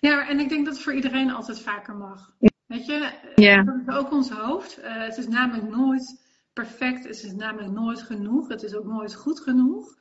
ja 0.00 0.28
en 0.28 0.40
ik 0.40 0.48
denk 0.48 0.64
dat 0.64 0.74
het 0.74 0.82
voor 0.82 0.94
iedereen 0.94 1.30
altijd 1.30 1.60
vaker 1.60 1.94
mag. 1.96 2.32
Weet 2.66 2.86
je, 2.86 3.10
ja. 3.34 3.62
dat 3.62 3.74
is 3.86 3.94
ook 3.94 4.10
ons 4.12 4.30
hoofd. 4.30 4.78
Uh, 4.78 5.02
het 5.02 5.16
is 5.16 5.28
namelijk 5.28 5.68
nooit 5.68 6.22
perfect, 6.52 7.04
het 7.04 7.22
is 7.22 7.32
namelijk 7.32 7.72
nooit 7.72 8.02
genoeg. 8.02 8.48
Het 8.48 8.62
is 8.62 8.74
ook 8.74 8.84
nooit 8.84 9.14
goed 9.14 9.40
genoeg. 9.40 9.94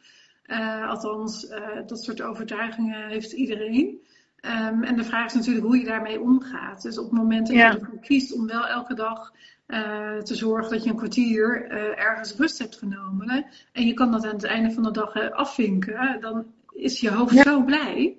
Uh, 0.45 0.89
althans, 0.89 1.43
uh, 1.43 1.87
dat 1.87 2.03
soort 2.03 2.21
overtuigingen 2.21 3.07
heeft 3.07 3.31
iedereen. 3.31 4.07
Um, 4.45 4.83
en 4.83 4.95
de 4.95 5.03
vraag 5.03 5.25
is 5.25 5.33
natuurlijk 5.33 5.65
hoe 5.65 5.77
je 5.77 5.85
daarmee 5.85 6.21
omgaat. 6.21 6.81
Dus 6.81 6.97
op 6.97 7.09
het 7.09 7.19
moment 7.19 7.47
dat 7.47 7.55
ja. 7.55 7.71
je 7.71 7.79
ervoor 7.79 7.99
kiest 7.99 8.33
om 8.33 8.47
wel 8.47 8.67
elke 8.67 8.93
dag 8.93 9.33
uh, 9.67 10.17
te 10.17 10.35
zorgen 10.35 10.71
dat 10.71 10.83
je 10.83 10.89
een 10.89 10.95
kwartier 10.95 11.69
ergens 11.97 12.35
rust 12.35 12.59
hebt 12.59 12.77
genomen. 12.77 13.45
En 13.71 13.87
je 13.87 13.93
kan 13.93 14.11
dat 14.11 14.25
aan 14.25 14.33
het 14.33 14.43
einde 14.43 14.71
van 14.71 14.83
de 14.83 14.91
dag 14.91 15.31
afvinken. 15.31 16.17
Dan 16.21 16.45
is 16.73 16.99
je 16.99 17.11
hoofd 17.11 17.33
ja. 17.33 17.43
zo 17.43 17.63
blij. 17.63 18.17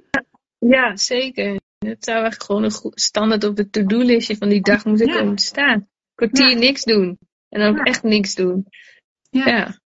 Ja, 0.58 0.96
zeker. 0.96 1.60
Het 1.78 2.04
zou 2.04 2.24
echt 2.24 2.44
gewoon 2.44 2.62
een 2.62 2.92
standaard 2.94 3.44
op 3.44 3.56
de 3.56 3.70
to-do-listje 3.70 4.36
van 4.36 4.48
die 4.48 4.62
dag 4.62 4.84
moeten 4.84 5.06
ja. 5.06 5.18
komen 5.18 5.34
te 5.36 5.44
staan. 5.44 5.88
Kwartier 6.14 6.50
ja. 6.50 6.58
niks 6.58 6.84
doen. 6.84 7.18
En 7.48 7.68
ook 7.68 7.86
echt 7.86 8.02
niks 8.02 8.34
doen. 8.34 8.66
Ja. 9.30 9.46
ja. 9.46 9.78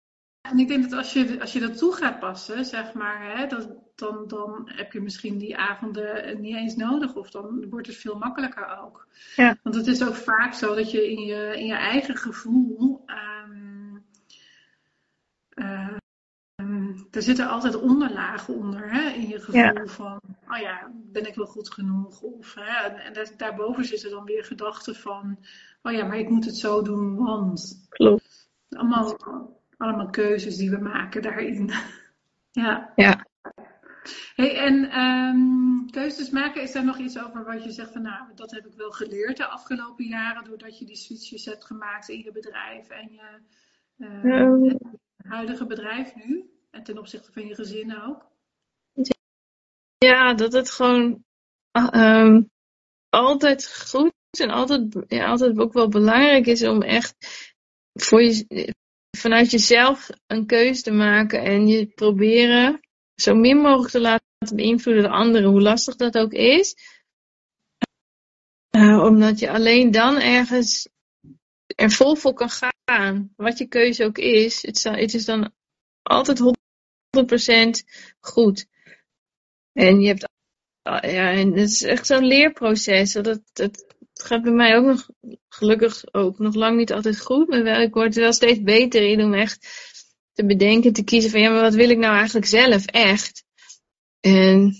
En 0.41 0.59
ik 0.59 0.69
denk 0.69 0.83
dat 0.83 0.93
als 0.93 1.13
je, 1.13 1.41
als 1.41 1.53
je 1.53 1.61
dat 1.61 1.79
toe 1.79 1.93
gaat 1.93 2.19
passen, 2.19 2.65
zeg 2.65 2.93
maar, 2.93 3.37
hè, 3.37 3.47
dat, 3.47 3.69
dan, 3.97 4.25
dan 4.29 4.63
heb 4.75 4.93
je 4.93 5.01
misschien 5.01 5.39
die 5.39 5.57
avonden 5.57 6.41
niet 6.41 6.57
eens 6.57 6.77
nodig. 6.77 7.15
Of 7.15 7.31
dan 7.31 7.69
wordt 7.71 7.87
het 7.87 7.97
veel 7.97 8.19
makkelijker 8.19 8.79
ook. 8.79 9.07
Ja. 9.37 9.57
Want 9.63 9.75
het 9.75 9.87
is 9.87 10.05
ook 10.07 10.15
vaak 10.15 10.55
zo 10.55 10.75
dat 10.75 10.91
je 10.91 11.11
in 11.11 11.25
je, 11.25 11.59
in 11.59 11.67
je 11.67 11.75
eigen 11.75 12.17
gevoel. 12.17 13.05
Um, 13.07 14.05
uh, 15.55 15.97
er 17.11 17.23
zitten 17.23 17.49
altijd 17.49 17.75
onderlagen 17.75 18.55
onder 18.55 18.93
hè, 18.93 19.11
in 19.11 19.29
je 19.29 19.41
gevoel 19.41 19.61
ja. 19.61 19.87
van, 19.87 20.21
oh 20.49 20.59
ja, 20.59 20.91
ben 20.95 21.27
ik 21.27 21.35
wel 21.35 21.47
goed 21.47 21.73
genoeg? 21.73 22.21
Of, 22.21 22.55
hè, 22.55 22.89
en 22.89 23.13
daar, 23.13 23.31
daarboven 23.37 23.85
zitten 23.85 24.11
dan 24.11 24.25
weer 24.25 24.45
gedachten 24.45 24.95
van, 24.95 25.39
oh 25.83 25.93
ja, 25.93 26.05
maar 26.05 26.19
ik 26.19 26.29
moet 26.29 26.45
het 26.45 26.57
zo 26.57 26.83
doen, 26.83 27.17
want. 27.17 27.87
Klopt. 27.89 28.51
Allemaal, 28.71 29.17
allemaal 29.77 30.11
keuzes 30.11 30.57
die 30.57 30.71
we 30.71 30.79
maken 30.79 31.23
daarin. 31.23 31.71
ja. 32.53 32.93
Ja. 32.97 33.26
Hey, 34.35 34.57
en 34.57 35.01
um, 35.01 35.91
keuzes 35.91 36.31
maken, 36.31 36.63
is 36.63 36.73
daar 36.73 36.85
nog 36.85 36.99
iets 36.99 37.19
over 37.19 37.45
wat 37.45 37.65
je 37.65 37.71
zegt 37.71 37.93
van, 37.93 38.03
nou, 38.03 38.35
dat 38.35 38.51
heb 38.51 38.67
ik 38.67 38.73
wel 38.77 38.91
geleerd 38.91 39.37
de 39.37 39.47
afgelopen 39.47 40.05
jaren, 40.05 40.45
doordat 40.45 40.79
je 40.79 40.85
die 40.85 40.97
switches 40.97 41.45
hebt 41.45 41.65
gemaakt 41.65 42.09
in 42.09 42.23
je 42.23 42.33
bedrijf 42.33 42.89
en 42.89 43.13
je 43.13 43.41
uh, 43.99 44.25
um. 44.25 44.79
huidige 45.17 45.67
bedrijf 45.67 46.15
nu? 46.15 46.51
En 46.71 46.83
ten 46.83 46.99
opzichte 46.99 47.33
van 47.33 47.47
je 47.47 47.55
gezin 47.55 48.03
ook? 48.03 48.27
Ja, 49.99 50.35
dat 50.35 50.53
het 50.53 50.71
gewoon 50.71 51.25
um, 51.95 52.51
altijd 53.09 53.77
goed 53.89 54.15
en 54.41 54.51
altijd, 54.51 55.05
ja, 55.07 55.27
altijd 55.27 55.59
ook 55.59 55.73
wel 55.73 55.89
belangrijk 55.89 56.47
is 56.47 56.63
om 56.67 56.83
echt 56.83 57.15
voor 57.93 58.23
je, 58.23 58.75
vanuit 59.17 59.51
jezelf 59.51 60.09
een 60.27 60.47
keuze 60.47 60.83
te 60.83 60.93
maken 60.93 61.43
en 61.43 61.69
je 61.69 61.87
proberen 61.87 62.81
zo 63.17 63.35
min 63.35 63.57
mogelijk 63.57 63.91
te 63.91 64.01
laten 64.01 64.57
beïnvloeden 64.57 65.03
door 65.03 65.13
anderen, 65.13 65.51
hoe 65.51 65.63
lastig 65.63 65.97
dat 65.97 66.19
ook 66.19 66.33
is. 66.33 66.77
Uh, 68.77 69.03
omdat 69.03 69.39
je 69.39 69.51
alleen 69.51 69.91
dan 69.91 70.21
ergens 70.21 70.89
er 71.67 71.91
vol 71.91 72.15
voor 72.15 72.35
kan 72.35 72.51
gaan, 72.51 73.33
wat 73.37 73.59
je 73.59 73.67
keuze 73.67 74.05
ook 74.05 74.19
is. 74.19 74.63
Het, 74.63 75.15
is 75.15 75.25
dan 75.25 75.53
altijd 76.03 76.41
100% 76.41 76.45
goed. 78.21 78.67
En 79.73 80.01
je 80.01 80.07
hebt, 80.07 80.29
ja, 80.83 81.31
en 81.31 81.53
het 81.53 81.71
is 81.71 81.83
echt 81.83 82.07
zo'n 82.07 82.25
leerproces. 82.25 83.13
Dat, 83.13 83.41
dat, 83.53 83.87
gaat 84.15 84.43
bij 84.43 84.53
mij 84.53 84.77
ook 84.77 84.85
nog, 84.85 85.09
gelukkig 85.49 86.15
ook 86.15 86.39
nog 86.39 86.55
lang 86.55 86.77
niet 86.77 86.93
altijd 86.93 87.21
goed. 87.21 87.49
Maar 87.49 87.63
wel, 87.63 87.81
ik 87.81 87.95
word 87.95 88.17
er 88.17 88.23
wel 88.23 88.33
steeds 88.33 88.63
beter 88.63 89.03
in 89.03 89.23
om 89.23 89.35
echt 89.35 89.67
te 90.37 90.47
bedenken, 90.47 90.93
te 90.93 91.05
kiezen 91.05 91.31
van 91.31 91.41
ja, 91.41 91.51
maar 91.51 91.63
wat 91.63 91.75
wil 91.75 91.91
ik 91.91 91.99
nou 91.99 92.15
eigenlijk 92.15 92.47
zelf 92.47 92.87
echt? 92.87 93.45
En 94.21 94.75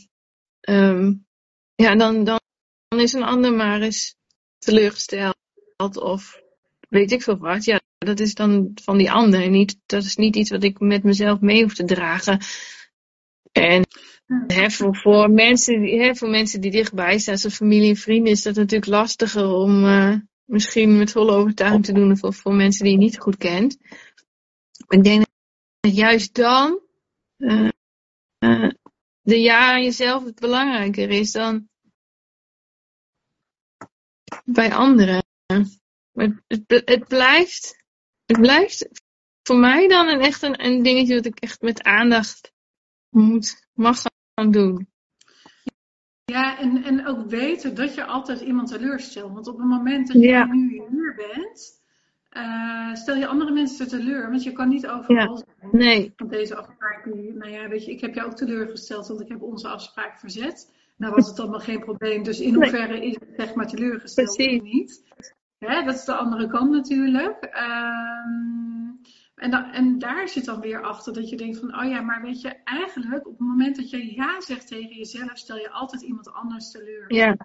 um, 0.69 1.27
ja, 1.75 1.97
dan, 1.97 2.25
dan, 2.25 2.41
dan 2.89 3.01
is 3.01 3.13
een 3.13 3.23
ander 3.23 3.53
maar 3.53 3.81
eens 3.81 4.17
teleurgesteld 4.59 5.37
of 6.01 6.41
weet 6.89 7.13
ik 7.13 7.23
veel 7.23 7.39
wat. 7.39 7.65
Ja, 7.65 7.81
dat 7.99 8.21
is 8.21 8.35
dan 8.35 8.71
van 8.83 8.99
die 8.99 9.11
ander. 9.11 9.51
Niet, 9.51 9.79
dat 9.87 10.03
is 10.03 10.17
niet 10.17 10.37
iets 10.37 10.51
wat 10.51 10.63
ik 10.63 10.81
met 10.81 11.03
mezelf 11.03 11.41
mee 11.41 11.63
hoef 11.63 11.75
te 11.75 11.85
dragen. 11.85 12.41
En 13.53 13.87
hè, 14.47 14.71
voor, 14.71 14.97
voor, 14.97 15.31
mensen, 15.31 15.83
hè, 15.83 16.15
voor 16.15 16.29
mensen 16.29 16.61
die 16.61 16.71
dichtbij 16.71 17.19
staan, 17.19 17.39
zoals 17.39 17.57
familie 17.57 17.89
en 17.89 17.97
vrienden, 17.97 18.33
is 18.33 18.43
dat 18.43 18.55
natuurlijk 18.55 18.91
lastiger 18.91 19.49
om 19.49 19.85
uh, 19.85 20.15
misschien 20.45 20.99
met 20.99 21.13
volle 21.13 21.33
overtuiging 21.33 21.85
te 21.85 21.93
doen. 21.93 22.19
Of 22.21 22.37
voor 22.37 22.55
mensen 22.55 22.85
die 22.85 22.93
je 22.93 22.99
niet 22.99 23.19
goed 23.19 23.37
kent. 23.37 23.79
Ik 24.89 25.05
denk 25.05 25.26
juist 25.89 26.35
dan 26.35 26.81
uh, 27.37 27.69
uh, 28.39 28.71
de 29.21 29.41
ja 29.41 29.73
aan 29.73 29.83
jezelf 29.83 30.25
het 30.25 30.41
belangrijker 30.41 31.11
is 31.11 31.33
dan 31.33 31.69
bij 34.45 34.75
anderen. 34.75 35.25
Maar 36.13 36.43
het, 36.47 36.83
het, 36.85 37.09
blijft, 37.09 37.85
het 38.25 38.41
blijft 38.41 38.89
voor 39.43 39.57
mij 39.57 39.89
dan 39.89 40.09
een 40.09 40.21
echt 40.21 40.43
een, 40.43 40.65
een 40.65 40.83
dingetje 40.83 41.15
dat 41.15 41.25
ik 41.25 41.41
echt 41.41 41.61
met 41.61 41.83
aandacht 41.83 42.53
moet, 43.09 43.69
mag 43.73 44.03
doen. 44.51 44.89
Ja, 46.25 46.59
en, 46.59 46.85
en 46.85 47.07
ook 47.07 47.31
weten 47.31 47.75
dat 47.75 47.95
je 47.95 48.05
altijd 48.05 48.41
iemand 48.41 48.69
teleurstelt. 48.69 49.33
Want 49.33 49.47
op 49.47 49.59
het 49.59 49.67
moment 49.67 50.07
dat 50.07 50.17
je 50.17 50.29
Ja. 50.29 50.45
nu 50.45 50.69
hier 50.91 51.15
bent, 51.15 51.83
eh, 52.37 52.95
stel 52.95 53.17
je 53.17 53.27
andere 53.27 53.53
mensen 53.53 53.89
teleur. 53.89 54.31
Want 54.31 54.43
je 54.43 54.53
kan 54.53 54.69
niet 54.69 54.87
overal 54.87 55.37
zijn. 55.37 55.71
Nee, 55.73 56.13
Want 56.17 56.31
deze 56.31 56.57
afspraak, 56.57 57.05
nou 57.35 57.51
ja, 57.51 57.69
weet 57.69 57.85
je, 57.85 57.91
ik 57.91 58.01
heb 58.01 58.15
jou 58.15 58.29
ook 58.31 58.37
teleurgesteld, 58.37 59.09
want 59.09 59.21
ik 59.21 59.29
heb 59.29 59.43
onze 59.43 59.69
afspraak 59.69 60.19
verzet. 60.19 60.75
Nou 60.97 61.15
was 61.15 61.29
het 61.29 61.41
allemaal 61.41 61.61
geen 61.61 61.81
probleem. 61.81 62.23
Dus 62.23 62.41
in 62.41 62.53
Nee. 62.53 62.71
hoeverre 62.71 63.05
is 63.07 63.15
het 63.15 63.29
zeg 63.37 63.55
maar 63.55 63.67
teleurgesteld 63.67 64.37
Precies. 64.37 64.61
of 64.61 64.63
niet? 64.67 65.05
Hè, 65.59 65.83
dat 65.85 65.95
is 65.95 66.05
de 66.05 66.15
andere 66.15 66.47
kant 66.49 66.71
natuurlijk. 66.71 67.43
Ehm, 67.45 68.91
en, 69.35 69.51
dan, 69.51 69.65
en 69.73 69.99
daar 69.99 70.29
zit 70.29 70.45
dan 70.45 70.61
weer 70.61 70.83
achter 70.83 71.13
dat 71.13 71.29
je 71.29 71.37
denkt 71.37 71.59
van, 71.59 71.79
oh 71.79 71.89
ja, 71.91 72.01
maar 72.01 72.23
weet 72.23 72.41
je, 72.41 72.49
eigenlijk 72.65 73.27
op 73.27 73.39
het 73.39 73.49
moment 73.49 73.77
dat 73.77 73.91
je 73.91 74.15
ja 74.15 74.41
zegt 74.41 74.67
tegen 74.69 74.97
jezelf, 74.97 75.39
stel 75.39 75.57
je 75.57 75.71
altijd 75.71 76.03
iemand 76.03 76.33
anders 76.33 76.71
teleur. 76.71 77.15
ja, 77.15 77.37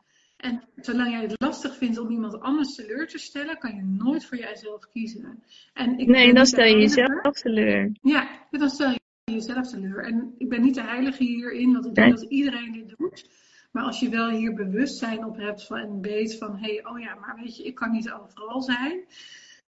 En 0.41 0.63
zolang 0.75 1.11
jij 1.11 1.21
het 1.21 1.41
lastig 1.41 1.77
vindt 1.77 1.97
om 1.97 2.09
iemand 2.09 2.39
anders 2.39 2.75
teleur 2.75 3.07
te 3.07 3.17
stellen, 3.17 3.57
kan 3.57 3.75
je 3.75 3.83
nooit 3.83 4.25
voor 4.25 4.37
jijzelf 4.37 4.91
kiezen. 4.93 5.43
En 5.73 5.99
ik 5.99 6.07
nee, 6.07 6.33
dan 6.33 6.45
stel 6.45 6.65
je 6.65 6.77
jezelf 6.77 7.31
teleur. 7.31 7.91
Ja, 8.01 8.27
dan 8.51 8.69
stel 8.69 8.89
je 8.89 8.99
jezelf 9.23 9.69
teleur. 9.69 10.03
En 10.03 10.33
ik 10.37 10.49
ben 10.49 10.61
niet 10.61 10.75
de 10.75 10.83
heilige 10.83 11.23
hierin, 11.23 11.73
want 11.73 11.85
ik 11.85 11.95
denk 11.95 12.07
Nee. 12.07 12.15
dat 12.15 12.29
iedereen 12.29 12.71
dit 12.71 12.97
doet. 12.97 13.29
Maar 13.71 13.83
als 13.83 13.99
je 13.99 14.09
wel 14.09 14.29
hier 14.29 14.53
bewustzijn 14.53 15.25
op 15.25 15.37
hebt 15.37 15.65
van, 15.65 15.77
en 15.77 16.01
weet 16.01 16.37
van, 16.37 16.57
hé, 16.57 16.73
hey, 16.73 16.85
oh 16.85 16.99
ja, 16.99 17.15
maar 17.15 17.35
weet 17.43 17.57
je, 17.57 17.63
ik 17.63 17.75
kan 17.75 17.91
niet 17.91 18.11
overal 18.11 18.61
zijn. 18.61 19.05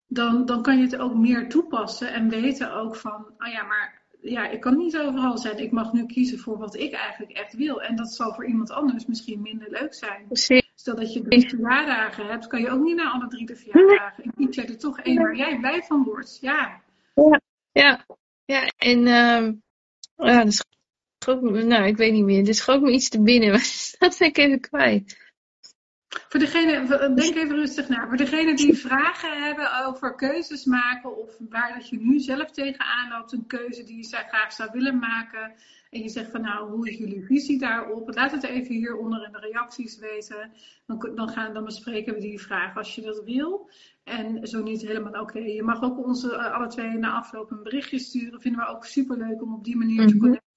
Dan, 0.07 0.47
dan 0.47 0.63
kan 0.63 0.77
je 0.77 0.83
het 0.83 0.97
ook 0.97 1.15
meer 1.15 1.49
toepassen 1.49 2.13
en 2.13 2.29
weten 2.29 2.73
ook 2.75 2.97
van, 2.97 3.27
oh 3.39 3.53
ja, 3.53 3.63
maar 3.63 4.02
ja, 4.23 4.49
ik 4.49 4.61
kan 4.61 4.77
niet 4.77 4.99
overal 4.99 5.39
zijn. 5.39 5.59
Ik 5.59 5.73
mag 5.73 5.93
nu 5.93 6.07
kiezen 6.07 6.39
voor 6.39 6.59
wat 6.59 6.75
ik 6.75 6.93
eigenlijk 6.93 7.33
echt 7.33 7.55
wil. 7.55 7.83
En 7.83 7.97
dat 7.97 8.13
zal 8.13 8.35
voor 8.35 8.47
iemand 8.47 8.71
anders 8.71 9.07
misschien 9.07 9.41
minder 9.41 9.71
leuk 9.71 9.95
zijn. 9.95 10.27
Precies. 10.27 10.71
Stel 10.75 10.97
dat 10.97 11.13
je 11.13 11.23
drie 11.23 11.49
verjaardagen 11.49 12.27
hebt, 12.27 12.47
kan 12.47 12.61
je 12.61 12.71
ook 12.71 12.83
niet 12.83 12.97
naar 12.97 13.13
alle 13.13 13.29
drie 13.29 13.47
de 13.47 13.57
verjaardagen. 13.57 14.25
En 14.25 14.33
kies 14.37 14.55
jij 14.55 14.67
er 14.67 14.79
toch 14.79 15.01
één 15.01 15.23
waar 15.23 15.37
jij 15.37 15.59
blij 15.59 15.83
van 15.83 16.05
wordt. 16.05 16.39
Ja, 16.41 16.81
Ja, 17.73 18.07
ja 18.45 18.67
en 18.77 19.07
ehm 19.07 19.53
ja, 20.17 20.45
schoot 21.19 21.43
me, 21.43 21.63
nou, 21.63 21.87
ik 21.87 21.97
weet 21.97 22.13
niet 22.13 22.25
meer. 22.25 22.49
Er 22.49 22.55
schoot 22.55 22.81
me 22.81 22.93
iets 22.93 23.09
te 23.09 23.23
binnen, 23.23 23.51
maar 23.53 23.95
dat 23.99 24.17
ben 24.19 24.29
ik 24.29 24.39
even 24.39 24.61
kwijt. 24.61 25.22
Voor 26.29 26.41
degene, 26.41 26.87
denk 27.15 27.37
even 27.37 27.57
rustig 27.57 27.89
na. 27.89 28.07
Voor 28.09 28.17
degene 28.17 28.55
die 28.57 28.75
vragen 28.77 29.43
hebben 29.43 29.85
over 29.87 30.15
keuzes 30.15 30.65
maken 30.65 31.17
of 31.17 31.37
waar 31.49 31.75
dat 31.75 31.89
je 31.89 31.99
nu 32.01 32.19
zelf 32.21 32.51
tegenaan 32.51 33.09
loopt, 33.09 33.33
een 33.33 33.47
keuze 33.47 33.85
die 33.85 33.97
je 33.97 34.17
graag 34.17 34.53
zou 34.53 34.71
willen 34.73 34.99
maken. 34.99 35.53
En 35.91 36.03
je 36.03 36.09
zegt 36.09 36.31
van 36.31 36.41
nou, 36.41 36.71
hoe 36.71 36.89
is 36.89 36.97
jullie 36.99 37.25
visie 37.25 37.59
daarop? 37.59 38.15
Laat 38.15 38.31
het 38.33 38.43
even 38.45 38.75
hieronder 38.75 39.25
in 39.25 39.33
de 39.33 39.39
reacties 39.39 39.99
weten. 39.99 40.53
Dan, 40.87 41.11
dan, 41.15 41.29
gaan, 41.29 41.55
dan 41.55 41.65
bespreken 41.65 42.15
we 42.15 42.21
die 42.21 42.41
vraag 42.41 42.77
als 42.77 42.95
je 42.95 43.01
dat 43.03 43.23
wil. 43.25 43.71
En 44.05 44.47
zo 44.47 44.63
niet 44.63 44.83
helemaal 44.83 45.21
oké. 45.23 45.39
Je 45.39 45.63
mag 45.63 45.83
ook 45.83 46.05
ons 46.07 46.31
eh, 46.31 46.53
alle 46.55 46.67
twee 46.67 46.99
na 46.99 47.13
afloop 47.13 47.51
een 47.51 47.63
berichtje 47.63 47.99
sturen. 47.99 48.41
Vinden 48.41 48.61
we 48.61 48.67
ook 48.67 48.85
super 48.85 49.17
leuk 49.17 49.43
om 49.43 49.55
op 49.55 49.65
die 49.65 49.77
manier 49.77 50.07
te 50.07 50.15
Mhm. 50.15 50.19
connecten. 50.19 50.51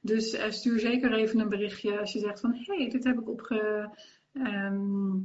Dus 0.00 0.32
eh, 0.32 0.50
stuur 0.50 0.78
zeker 0.78 1.12
even 1.12 1.40
een 1.40 1.48
berichtje 1.48 1.98
als 1.98 2.12
je 2.12 2.18
zegt 2.18 2.40
van 2.40 2.52
hé, 2.54 2.76
hey, 2.76 2.88
dit 2.88 3.04
heb 3.04 3.18
ik 3.18 3.28
opge 3.28 3.90
Ehm, 4.46 5.16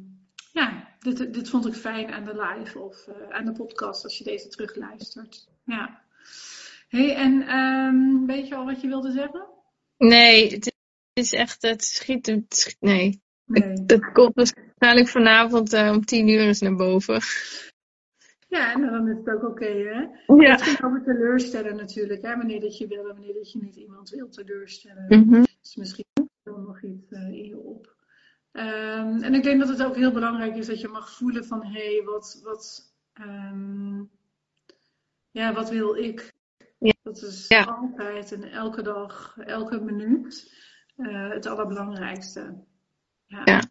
ja, 0.52 0.88
dit, 1.00 1.34
dit 1.34 1.50
vond 1.50 1.68
ik 1.68 1.74
fijn 1.74 2.12
aan 2.12 2.26
de 2.26 2.36
live 2.36 2.80
of 2.80 3.08
eh, 3.08 3.30
aan 3.30 3.46
de 3.46 3.52
podcast 3.52 4.04
als 4.04 4.18
je 4.18 4.24
deze 4.24 4.48
terugluistert. 4.48 5.48
Ja. 5.66 6.02
hey, 6.88 7.16
en 7.16 7.42
ehm, 7.48 8.26
weet 8.26 8.48
je 8.48 8.56
al 8.56 8.66
wat 8.66 8.82
je 8.82 8.88
wilde 8.88 9.12
zeggen? 9.12 9.46
Nee, 9.98 10.52
het 10.52 10.74
is 11.14 11.32
echt, 11.34 11.62
het 11.62 11.84
schiet, 11.84 12.26
het 12.26 12.56
schiet- 12.56 12.82
nee. 12.82 13.22
Nee. 13.46 13.86
Dat 13.86 14.12
komt 14.12 14.34
waarschijnlijk 14.36 15.08
vanavond 15.08 15.74
eh, 15.74 15.92
om 15.92 16.06
tien 16.06 16.28
uur 16.28 16.40
eens 16.40 16.60
naar 16.62 16.76
boven. 16.76 17.22
Ja, 18.48 18.74
en 18.74 18.82
dan 18.82 19.08
is 19.08 19.18
het 19.18 19.30
ook 19.30 19.44
oké, 19.50 19.66
hè? 19.66 20.00
Ja. 20.36 20.52
Het 20.52 20.62
ging 20.62 20.84
over 20.84 21.04
teleurstellen 21.04 21.76
natuurlijk, 21.76 22.22
hè? 22.22 22.36
Wanneer 22.38 22.60
dat 22.60 22.78
je 22.78 22.88
wil 22.88 23.00
en 23.10 23.16
wanneer 23.16 23.34
dat 23.34 23.52
je 23.52 23.60
niet 23.62 23.76
iemand 23.76 24.10
wil 24.10 24.30
teleurstellen. 24.30 25.06
Mhm. 25.08 25.44
Dus 25.62 25.76
misschien 25.76 26.06
komt 26.14 26.30
er 26.44 26.60
nog 26.60 26.84
iets 26.84 27.12
eh, 27.12 27.22
in 27.28 27.46
je 27.46 27.58
op. 27.58 27.93
Ehm, 28.54 29.24
en 29.24 29.34
ik 29.34 29.44
denk 29.44 29.60
dat 29.60 29.70
het 29.70 29.84
ook 29.84 29.96
heel 29.96 30.12
belangrijk 30.12 30.56
is 30.56 30.68
dat 30.68 30.82
je 30.82 30.88
mag 30.88 31.12
voelen 31.12 31.46
van 31.46 31.66
hé, 31.66 31.96
hey, 31.96 32.04
wat, 32.04 32.40
wat, 32.44 32.94
ehm, 33.14 34.04
ja, 35.32 35.54
wat 35.54 35.70
wil 35.70 35.96
ik? 35.96 36.34
Ja. 36.78 36.94
Dat 37.04 37.22
is 37.22 37.48
Ja. 37.48 37.64
altijd 37.64 38.32
en 38.32 38.44
elke 38.52 38.82
dag, 38.82 39.38
elke 39.38 39.80
minuut 39.80 40.62
eh, 40.96 41.30
het 41.30 41.46
allerbelangrijkste. 41.46 42.64
Ja. 43.26 43.42
Ja. 43.46 43.62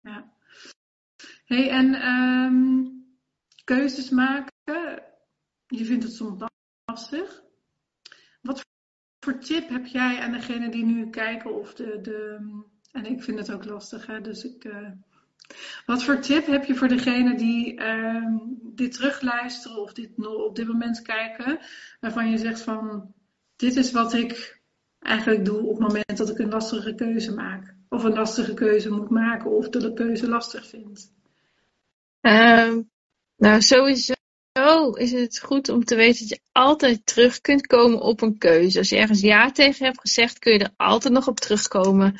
ja. 0.00 0.32
hey, 1.44 1.70
en 1.70 1.94
ehm, 1.94 2.84
keuzes 3.64 4.10
maken, 4.10 4.52
je 5.66 5.84
vindt 5.84 6.04
het 6.04 6.12
soms 6.12 6.44
lastig. 6.84 7.42
Wat 8.42 8.66
voor 9.20 9.38
tip 9.38 9.68
heb 9.68 9.86
jij 9.86 10.20
aan 10.20 10.32
degene 10.32 10.68
die 10.68 10.84
nu 10.84 11.10
kijken 11.10 11.54
of 11.54 11.74
de, 11.74 12.00
de 12.00 12.38
en 12.96 13.06
ik 13.06 13.22
vind 13.22 13.38
het 13.38 13.52
ook 13.52 13.64
lastig, 13.64 14.06
hè, 14.06 14.20
dus 14.20 14.44
ik. 14.44 14.64
eh, 14.64 14.88
wat 15.86 16.04
voor 16.04 16.20
tip 16.20 16.46
heb 16.46 16.64
je 16.64 16.74
voor 16.74 16.88
degene 16.88 17.36
die 17.36 17.76
ehm, 17.78 18.34
dit 18.62 18.92
terugluisteren 18.92 19.82
of 19.82 19.92
dit 19.92 20.26
op 20.26 20.56
dit 20.56 20.66
moment 20.66 21.02
kijken, 21.02 21.58
waarvan 22.00 22.30
je 22.30 22.38
zegt 22.38 22.60
van, 22.60 23.14
dit 23.56 23.76
is 23.76 23.92
wat 23.92 24.14
ik 24.14 24.60
eigenlijk 24.98 25.44
doe 25.44 25.62
op 25.62 25.78
het 25.78 25.86
moment 25.86 26.16
dat 26.16 26.30
ik 26.30 26.38
een 26.38 26.48
lastige 26.48 26.94
keuze 26.94 27.34
maak. 27.34 27.74
Of 27.88 28.04
een 28.04 28.12
lastige 28.12 28.54
keuze 28.54 28.90
moet 28.90 29.10
maken, 29.10 29.50
of 29.50 29.68
dat 29.68 29.84
ik 29.84 29.94
keuze 29.94 30.28
lastig 30.28 30.68
vind. 30.68 31.12
Ehm, 32.20 32.82
nou, 33.36 33.62
sowieso 33.62 34.14
is 34.92 35.12
het 35.12 35.40
goed 35.40 35.68
om 35.68 35.84
te 35.84 35.94
weten 35.94 36.20
dat 36.20 36.28
je 36.28 36.40
altijd 36.52 37.06
terug 37.06 37.40
kunt 37.40 37.66
komen 37.66 38.00
op 38.00 38.20
een 38.20 38.38
keuze. 38.38 38.78
Als 38.78 38.88
je 38.88 38.96
ergens 38.96 39.20
ja 39.20 39.52
tegen 39.52 39.84
hebt 39.84 40.00
gezegd, 40.00 40.38
kun 40.38 40.52
je 40.52 40.58
er 40.58 40.74
altijd 40.76 41.14
nog 41.14 41.28
op 41.28 41.40
terugkomen. 41.40 42.14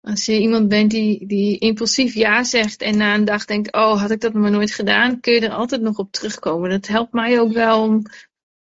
Als 0.00 0.24
je 0.24 0.40
iemand 0.40 0.68
bent 0.68 0.90
die, 0.90 1.26
die 1.26 1.58
impulsief 1.58 2.14
ja 2.14 2.44
zegt 2.44 2.82
en 2.82 2.96
na 2.96 3.14
een 3.14 3.24
dag 3.24 3.44
denkt, 3.44 3.72
oh, 3.72 4.00
had 4.00 4.10
ik 4.10 4.20
dat 4.20 4.32
maar 4.32 4.50
nooit 4.50 4.70
gedaan, 4.70 5.20
kun 5.20 5.32
je 5.32 5.40
er 5.40 5.52
altijd 5.52 5.80
nog 5.80 5.98
op 5.98 6.12
terugkomen. 6.12 6.70
Dat 6.70 6.86
helpt 6.86 7.12
mij 7.12 7.40
ook 7.40 7.52
wel 7.52 7.82
om, 7.82 8.02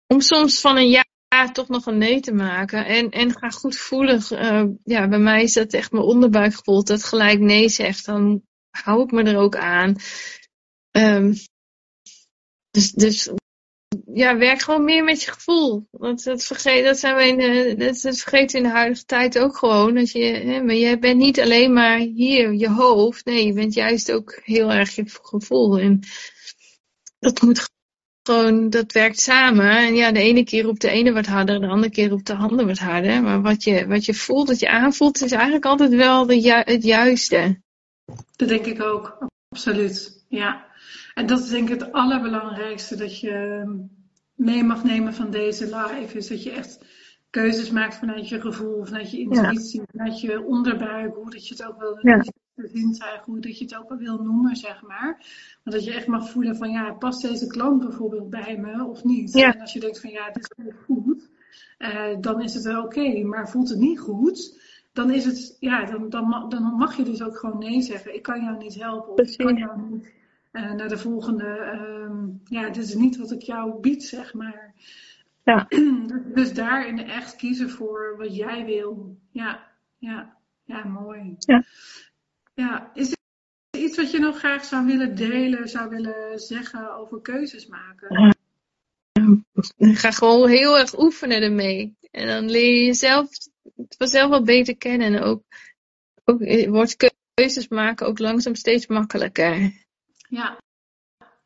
om 0.07 0.21
soms 0.21 0.61
van 0.61 0.77
een 0.77 0.88
ja 0.88 1.05
toch 1.53 1.68
nog 1.68 1.87
een 1.87 1.99
nee 1.99 2.21
te 2.21 2.33
maken. 2.33 2.87
En, 2.87 3.11
en 3.11 3.38
ga 3.38 3.49
goed 3.49 3.77
voelen. 3.77 4.21
Eh, 4.21 4.64
ja, 4.85 5.09
bij 5.09 5.18
mij 5.18 5.42
is 5.42 5.53
dat 5.53 5.73
echt 5.73 5.92
mijn 5.92 6.05
onderbuikgevoel 6.05 6.85
dat 6.85 7.05
gelijk 7.05 7.40
nee 7.40 7.68
zegt. 7.68 8.05
Dan 8.05 8.42
hou 8.71 9.03
ik 9.03 9.11
me 9.11 9.23
er 9.23 9.37
ook 9.37 9.57
aan. 9.57 9.97
Ehm, 10.90 11.33
dus, 12.71 12.92
dus 12.92 13.31
ja, 14.14 14.37
werk 14.37 14.61
gewoon 14.61 14.85
meer 14.85 15.05
met 15.05 15.22
je 15.22 15.31
gevoel. 15.31 15.87
Want 15.90 16.25
dat, 16.25 16.44
vergeet, 16.44 16.85
dat, 16.85 16.98
zijn 16.98 17.16
we 17.16 17.27
in 17.27 17.37
de, 17.37 17.75
dat, 17.85 18.01
dat 18.01 18.18
vergeten 18.18 18.59
in 18.59 18.64
de 18.64 18.70
huidige 18.70 19.05
tijd 19.05 19.38
ook 19.38 19.57
gewoon. 19.57 19.94
Dat 19.94 20.11
je, 20.11 20.25
hè, 20.25 20.62
maar 20.62 20.75
je 20.75 20.98
bent 20.98 21.18
niet 21.18 21.40
alleen 21.40 21.72
maar 21.72 21.98
hier, 21.98 22.53
je 22.53 22.68
hoofd. 22.68 23.25
Nee, 23.25 23.46
je 23.46 23.53
bent 23.53 23.75
juist 23.75 24.12
ook 24.12 24.40
heel 24.42 24.72
erg 24.72 24.94
je 24.94 25.05
gevoel. 25.07 25.79
En 25.79 26.01
dat 27.18 27.42
moet 27.42 27.70
gewoon, 28.22 28.70
dat 28.70 28.92
werkt 28.92 29.20
samen. 29.20 29.70
En 29.70 29.94
ja, 29.94 30.12
de 30.12 30.20
ene 30.20 30.44
keer 30.44 30.62
roept 30.62 30.81
de 30.81 30.90
ene 30.90 31.12
wat 31.12 31.27
harder, 31.27 31.61
de 31.61 31.66
andere 31.66 31.92
keer 31.92 32.09
roept 32.09 32.27
de 32.27 32.35
ander 32.35 32.66
wat 32.66 32.79
harder. 32.79 33.22
Maar 33.22 33.42
wat 33.42 33.64
je, 33.64 33.87
wat 33.87 34.05
je 34.05 34.14
voelt, 34.14 34.48
wat 34.48 34.61
je 34.61 34.70
aanvoelt, 34.70 35.22
is 35.22 35.33
eigenlijk 35.33 35.64
altijd 35.64 35.94
wel 35.94 36.27
de, 36.27 36.62
het 36.64 36.83
juiste. 36.83 37.61
Dat 38.37 38.48
denk 38.48 38.66
ik 38.66 38.83
ook, 38.83 39.29
absoluut. 39.48 40.25
Ja. 40.29 40.70
En 41.14 41.27
dat 41.27 41.38
is 41.38 41.48
denk 41.48 41.70
ik 41.70 41.81
het 41.81 41.92
allerbelangrijkste 41.92 42.96
dat 42.96 43.20
je 43.20 43.64
mee 44.44 44.64
mag 44.64 44.85
nemen 44.85 45.14
van 45.14 45.31
deze 45.31 45.64
live. 45.64 46.16
Is 46.16 46.28
dat 46.28 46.42
je 46.42 46.50
echt 46.50 46.85
keuzes 47.31 47.70
maakt 47.70 47.94
vanuit 47.94 48.28
je 48.28 48.40
gevoel, 48.40 48.85
vanuit 48.85 49.11
je 49.11 49.18
intuïtie, 49.18 49.83
vanuit 49.90 50.20
je 50.20 50.44
onderbuik, 50.44 51.14
hoe 51.14 51.31
dat 51.31 51.48
je 51.48 51.55
het 51.55 51.66
ook 51.66 51.78
wil 51.78 51.98
Ja. 52.00 52.24
zintuig, 52.55 53.24
hoe 53.24 53.40
dat 53.40 53.59
je 53.59 53.64
het 53.64 53.76
ook 53.76 53.88
wel 53.88 53.98
wil 53.98 54.18
noemen, 54.22 54.57
zeg 54.57 54.83
maar. 54.83 55.26
Maar 55.64 55.74
dat 55.74 55.85
je 55.85 55.92
echt 55.92 56.07
mag 56.07 56.31
voelen 56.31 56.57
van 56.57 56.70
ja, 56.70 56.92
past 56.92 57.22
deze 57.22 57.46
klant 57.46 57.81
bijvoorbeeld 57.81 58.31
bij 58.31 58.57
me 58.57 58.85
of 58.85 59.05
niet? 59.05 59.33
Ja. 59.33 59.55
En 59.55 59.61
als 59.61 59.72
je 59.72 59.81
denkt 59.81 60.00
van 60.00 60.11
ja, 60.11 60.31
dit 60.31 60.55
is 60.66 60.74
goed, 60.87 61.31
eh, 61.78 62.16
dan 62.20 62.42
is 62.42 62.55
het 62.55 62.64
wel 62.64 62.83
oké. 62.83 63.22
Maar 63.22 63.48
voelt 63.48 63.68
het 63.68 63.78
niet 63.78 64.00
goed, 64.00 64.61
dan 64.92 65.11
is 65.11 65.24
het, 65.24 65.57
ja, 65.61 65.85
dan, 65.85 66.09
dan, 66.09 66.46
dan 66.48 66.62
mag 66.62 66.96
je 66.96 67.02
dus 67.02 67.22
ook 67.22 67.38
gewoon 67.38 67.59
nee 67.59 67.83
zeggen. 67.83 68.14
Ik 68.14 68.22
kan 68.22 68.44
jou 68.44 68.57
niet 68.59 68.74
helpen. 68.74 69.12
Of 69.12 69.28
ik 69.28 69.37
kan 69.37 69.57
jou 69.57 69.81
niet 69.90 70.12
eh, 70.53 70.73
naar 70.73 70.88
de 70.88 70.99
volgende. 70.99 71.45
ehm, 71.45 72.27
ja, 72.45 72.71
dit 72.71 72.85
is 72.85 72.95
niet 72.95 73.17
wat 73.17 73.33
ik 73.33 73.43
jou 73.43 73.81
bied, 73.81 74.05
zeg 74.05 74.35
maar. 74.35 74.75
Ja. 75.45 75.67
Dus, 76.07 76.21
dus 76.35 76.53
daarin 76.55 76.99
echt 76.99 77.37
kiezen 77.37 77.71
voor 77.71 78.15
wat 78.19 78.37
jij 78.37 78.65
wil. 78.65 79.17
Ja, 79.31 79.67
ja, 79.99 80.37
ja, 80.65 80.85
mooi. 80.85 81.35
Ja. 81.38 81.65
Ja, 82.55 82.91
is 82.95 83.11
er 83.11 83.81
iets 83.81 83.97
wat 83.97 84.11
je 84.11 84.19
nog 84.19 84.38
graag 84.38 84.65
zou 84.65 84.87
willen 84.87 85.15
delen, 85.15 85.69
zou 85.69 85.88
willen 85.88 86.38
zeggen 86.38 86.97
over 86.97 87.21
keuzes 87.21 87.67
maken? 87.67 88.37
Ga 89.77 90.11
gewoon 90.11 90.49
heel 90.49 90.79
erg 90.79 90.99
oefenen 90.99 91.43
ermee. 91.43 91.97
En 92.11 92.27
dan 92.27 92.51
leer 92.51 92.75
je 92.75 92.85
jezelf 92.85 93.29
vanzelf 93.99 94.31
wel 94.31 94.43
beter 94.43 94.77
kennen. 94.77 95.15
En 95.15 95.23
ook, 95.23 95.43
ook 96.25 96.41
eh, 96.41 96.69
wordt 96.69 97.12
keuzes 97.35 97.69
maken 97.69 98.07
ook 98.07 98.19
langzaam 98.19 98.55
steeds 98.55 98.87
makkelijker. 98.87 99.73
Ja, 100.33 100.59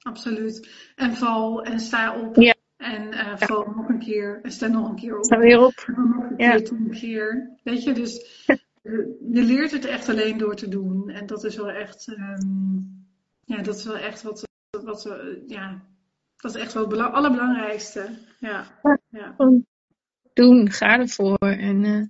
absoluut. 0.03 0.69
En 0.95 1.15
val 1.15 1.63
en 1.65 1.81
sta 1.81 2.21
op. 2.21 2.37
Ja. 2.37 2.55
En 2.77 3.13
uh, 3.13 3.37
val 3.37 3.73
nog 3.77 3.89
een 3.89 3.99
keer 3.99 4.41
en 4.43 4.51
sta 4.53 4.67
nog 4.67 4.89
een 4.89 4.97
keer 4.97 5.17
op. 5.19 5.25
Sta 5.25 5.39
weer 5.39 5.61
op. 5.61 5.85
En 5.87 5.95
dan 5.95 6.09
nog 6.11 6.25
een 6.31 6.35
Ja. 6.37 6.51
keer, 6.57 6.73
een 6.73 6.91
keer. 6.91 7.59
Weet 7.63 7.83
je, 7.83 7.93
dus 7.93 8.15
je 9.31 9.43
leert 9.43 9.71
het 9.71 9.85
echt 9.85 10.09
alleen 10.09 10.39
door 10.39 10.55
te 10.57 10.69
doen. 10.69 11.09
En 11.11 11.27
dat 11.27 11.45
is 11.45 11.57
wel 11.57 11.71
echt, 11.71 12.09
ehm, 12.15 12.77
ja, 13.45 13.63
dat 13.63 13.77
is 13.77 13.85
wel 13.85 13.97
echt 13.97 14.23
wat, 14.23 14.49
wat 14.85 15.05
we, 15.05 15.45
ja, 15.47 15.83
dat 16.37 16.55
is 16.55 16.61
echt 16.61 16.73
wel 16.73 16.83
het 16.83 16.91
bela- 16.93 17.11
allerbelangrijkste. 17.11 18.09
Ja, 18.41 18.81
ja. 19.09 19.37
Doen, 20.33 20.71
ga 20.71 20.99
ervoor. 20.99 21.39
En 21.39 21.85
eh, 21.85 22.03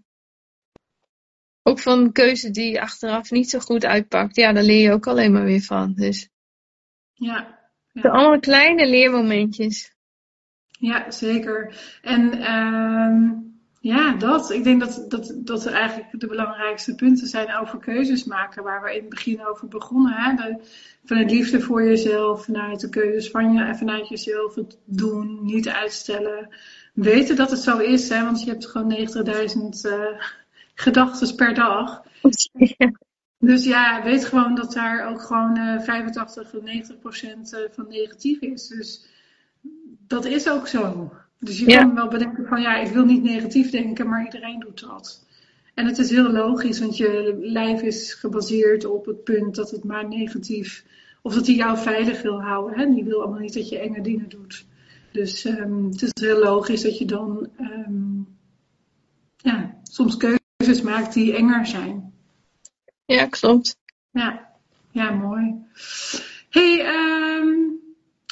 ook 1.63 1.79
van 1.81 2.13
keuze 2.13 2.51
die 2.51 2.81
achteraf 2.81 3.31
niet 3.31 3.51
zo 3.51 3.59
goed 3.59 3.85
uitpakt, 3.85 4.37
ja, 4.37 4.53
daar 4.53 4.63
leer 4.65 4.83
je 4.83 4.93
ook 4.93 5.07
alleen 5.07 5.33
maar 5.33 5.45
weer 5.45 5.63
van. 5.63 5.95
Dus 5.95 6.29
ja. 7.17 7.59
zijn 7.93 8.13
allemaal 8.13 8.41
kleine 8.41 8.87
leermomentjes. 8.87 9.95
Ja, 10.79 11.11
zeker. 11.11 11.75
En 12.03 12.33
ehm, 12.33 13.45
ja, 13.81 14.15
dat. 14.15 14.51
Ik 14.51 14.65
denk 14.65 14.81
dat, 14.81 15.05
dat, 15.09 15.33
dat 15.37 15.67
er 15.67 15.73
eigenlijk 15.73 16.21
de 16.21 16.27
belangrijkste 16.27 16.95
punten 16.95 17.27
zijn 17.27 17.57
over 17.57 17.79
keuzes 17.79 18.25
maken, 18.25 18.63
waar 18.63 18.83
we 18.83 18.95
in 18.95 19.01
het 19.01 19.09
begin 19.09 19.47
over 19.47 19.69
begonnen. 19.69 20.13
Hè? 20.13 20.35
De, 20.35 20.61
vanuit 21.05 21.31
liefde 21.31 21.61
voor 21.61 21.85
jezelf, 21.85 22.45
vanuit 22.45 22.81
de 22.81 22.89
keuzes 22.89 23.31
van 23.31 23.53
je 23.53 23.63
en 23.63 23.77
vanuit 23.77 24.09
jezelf 24.09 24.55
het 24.55 24.79
doen, 24.85 25.45
niet 25.45 25.69
uitstellen. 25.69 26.55
Weten 26.95 27.37
dat 27.37 27.51
het 27.51 27.61
zo 27.61 27.79
is, 27.79 28.09
hè? 28.09 28.25
want 28.25 28.43
je 28.43 28.51
hebt 28.51 28.67
gewoon 28.67 28.97
90.000 28.97 29.91
eh 29.91 30.21
gedachten 30.75 31.35
per 31.35 31.55
dag. 31.55 32.03
Dus 33.39 33.65
ja, 33.65 34.03
weet 34.03 34.25
gewoon 34.25 34.55
dat 34.55 34.73
daar 34.73 35.09
ook 35.09 35.21
gewoon 35.23 35.57
eh 35.57 35.81
85 35.81 36.51
tot 36.51 36.63
90 36.63 36.99
procent 36.99 37.53
eh, 37.53 37.61
van 37.71 37.87
negatief 37.89 38.41
is. 38.41 38.69
Dus 38.69 39.07
dat 40.07 40.25
is 40.25 40.49
ook 40.49 40.67
zo. 40.69 41.13
Dus 41.39 41.59
je 41.59 41.71
Ja. 41.71 41.79
kan 41.79 41.95
wel 41.95 42.09
bedenken 42.09 42.47
van 42.47 42.61
ja, 42.61 42.77
ik 42.77 42.93
wil 42.93 43.05
niet 43.05 43.23
negatief 43.23 43.71
denken, 43.71 44.09
maar 44.09 44.25
iedereen 44.25 44.61
doet 44.61 44.81
dat. 44.81 45.25
En 45.75 45.87
het 45.87 45.99
is 45.99 46.11
heel 46.11 46.31
logisch, 46.33 46.81
want 46.81 46.97
je 46.97 47.37
lijf 47.41 47.83
is 47.83 48.15
gebaseerd 48.15 48.85
op 48.85 49.07
het 49.07 49.25
punt 49.25 49.55
dat 49.55 49.71
het 49.71 49.85
maar 49.85 50.09
negatief, 50.09 50.85
of 51.23 51.35
dat 51.35 51.47
hij 51.47 51.55
jou 51.57 51.79
veilig 51.79 52.23
wil 52.23 52.43
houden. 52.43 52.79
Hè? 52.79 52.95
Die 52.95 53.05
wil 53.05 53.23
allemaal 53.23 53.41
niet 53.41 53.55
dat 53.55 53.69
je 53.69 53.79
enge 53.79 54.01
dingen 54.01 54.29
doet. 54.29 54.67
Dus 55.13 55.45
ehm, 55.45 55.85
het 55.85 56.03
is 56.03 56.11
heel 56.21 56.39
logisch 56.39 56.83
dat 56.83 56.99
je 56.99 57.05
dan 57.05 57.49
ehm, 57.57 58.21
ja, 59.37 59.77
soms 59.83 60.17
keuzes 60.17 60.83
maakt 60.83 61.13
die 61.15 61.37
enger 61.37 61.67
zijn. 61.67 62.06
Ja, 63.07 63.27
klopt. 63.27 63.77
Ja, 64.11 64.53
ja 64.91 65.11
mooi. 65.11 65.65
hey, 66.51 66.85
ehm, 66.85 67.49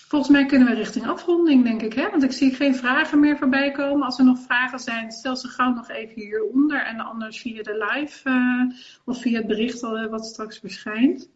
volgens 0.09 0.31
mij 0.31 0.47
kunnen 0.47 0.69
we 0.69 0.75
richting 0.75 1.07
afronding, 1.07 1.65
denk 1.65 1.83
ik. 1.83 1.93
Hè? 1.93 2.11
Want 2.11 2.23
ik 2.23 2.33
zie 2.33 2.55
geen 2.55 2.75
vragen 2.75 3.21
meer 3.21 3.39
voorbij 3.39 3.71
komen. 3.71 4.05
Als 4.05 4.19
er 4.19 4.25
nog 4.25 4.39
vragen 4.39 4.79
zijn, 4.79 5.13
stel 5.13 5.37
ze 5.37 5.49
gauw 5.49 5.75
nog 5.75 5.89
even 5.89 6.15
hieronder. 6.15 6.85
En 6.85 7.01
anders 7.01 7.41
via 7.41 7.63
de 7.63 7.93
live 7.93 8.29
eh, 8.29 8.79
of 9.05 9.21
via 9.21 9.39
het 9.39 9.47
bericht 9.47 9.83
eh, 9.83 10.07
wat 10.07 10.27
straks 10.27 10.59
verschijnt. 10.59 11.31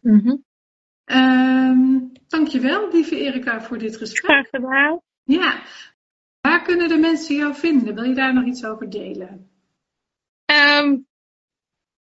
Mhm. 0.00 0.36
Ehm 1.04 1.94
dankjewel, 2.34 2.88
lieve 2.92 3.16
Erika, 3.18 3.62
voor 3.62 3.78
dit 3.78 3.96
gesprek. 3.96 4.24
Graag 4.24 4.48
gedaan. 4.48 5.00
Ja, 5.24 5.62
waar 6.40 6.62
kunnen 6.62 6.88
de 6.88 6.96
mensen 6.96 7.36
jou 7.36 7.54
vinden? 7.54 7.94
Wil 7.94 8.04
je 8.04 8.14
daar 8.14 8.34
nog 8.34 8.44
iets 8.44 8.64
over 8.64 8.90
delen? 8.90 9.50
Ehm, 10.44 10.98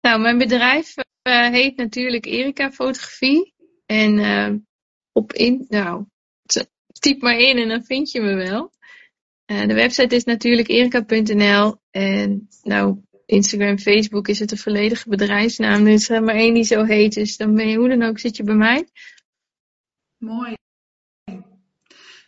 nou, 0.01 0.21
mijn 0.21 0.39
bedrijf 0.39 0.95
eh, 1.23 1.49
heet 1.49 1.77
natuurlijk 1.77 2.27
Erika 2.27 2.71
Fotografie. 2.71 3.55
En 3.87 4.19
ehm, 4.19 4.59
op 5.13 5.33
in, 5.33 5.67
nou, 5.69 6.05
typ 7.01 7.23
maar 7.23 7.39
in 7.39 7.59
en 7.59 7.69
dan 7.69 7.85
vind 7.85 8.11
je 8.11 8.21
me 8.21 8.35
wel. 8.35 8.73
Eh, 9.45 9.67
de 9.67 9.75
website 9.75 10.15
is 10.15 10.25
natuurlijk 10.25 10.69
erika.nl. 10.69 11.77
En 11.91 12.49
nou, 12.63 13.03
Instagram, 13.27 13.79
Facebook 13.79 14.29
is 14.29 14.39
het 14.39 14.51
een 14.51 14.59
volledige 14.59 15.09
bedrijfsnaam. 15.09 15.87
Er 15.87 15.93
is 15.93 16.09
maar 16.09 16.35
één 16.35 16.55
die 16.55 16.65
zo 16.65 16.85
heet. 16.85 17.15
Dus 17.15 17.37
dan 17.37 17.55
ben 17.55 17.69
je 17.69 17.77
hoe 17.77 17.89
dan 17.89 18.03
ook, 18.03 18.19
zit 18.19 18.37
je 18.37 18.43
bij 18.43 18.55
mij. 18.55 18.89
Mooi. 20.17 20.57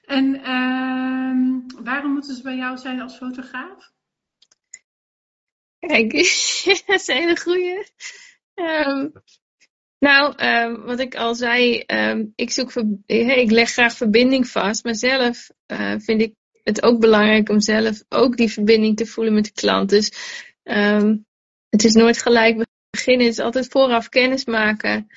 En 0.05 0.43
ehm, 0.43 1.83
waarom 1.85 2.13
moeten 2.13 2.35
ze 2.35 2.43
bij 2.43 2.57
jou 2.57 2.79
zijn 2.79 3.01
als 3.01 3.17
fotograaf? 3.17 3.93
Kijk, 5.81 6.13
dat 6.87 7.01
is 7.01 7.07
een 7.07 7.17
hele 7.17 7.37
goeie. 7.37 7.87
Ehm, 8.55 9.09
nou, 9.99 10.35
ehm, 10.37 10.81
wat 10.81 11.01
ik 11.01 11.15
al 11.15 11.35
zei, 11.35 11.79
ehm, 11.79 12.25
ik, 12.35 12.51
zoek 12.51 12.73
ik 13.07 13.51
leg 13.51 13.71
graag 13.71 13.97
verbinding 13.97 14.49
vast, 14.49 14.85
maar 14.85 14.95
zelf 14.95 15.51
eh, 15.67 15.95
vind 15.99 16.21
ik 16.21 16.35
het 16.63 16.83
ook 16.83 17.01
belangrijk 17.01 17.49
om 17.49 17.61
zelf 17.61 18.03
ook 18.09 18.37
die 18.37 18.53
verbinding 18.53 18.97
te 18.97 19.07
voelen 19.07 19.35
met 19.35 19.45
de 19.45 19.53
klant. 19.53 19.89
Dus 19.89 20.13
het 21.69 21.85
is 21.85 21.95
nooit 21.95 22.23
gelijk 22.23 22.67
beginnen, 22.91 23.27
het 23.27 23.35
is 23.35 23.45
altijd 23.45 23.69
vooraf 23.69 24.09
kennis 24.09 24.45
maken. 24.45 25.09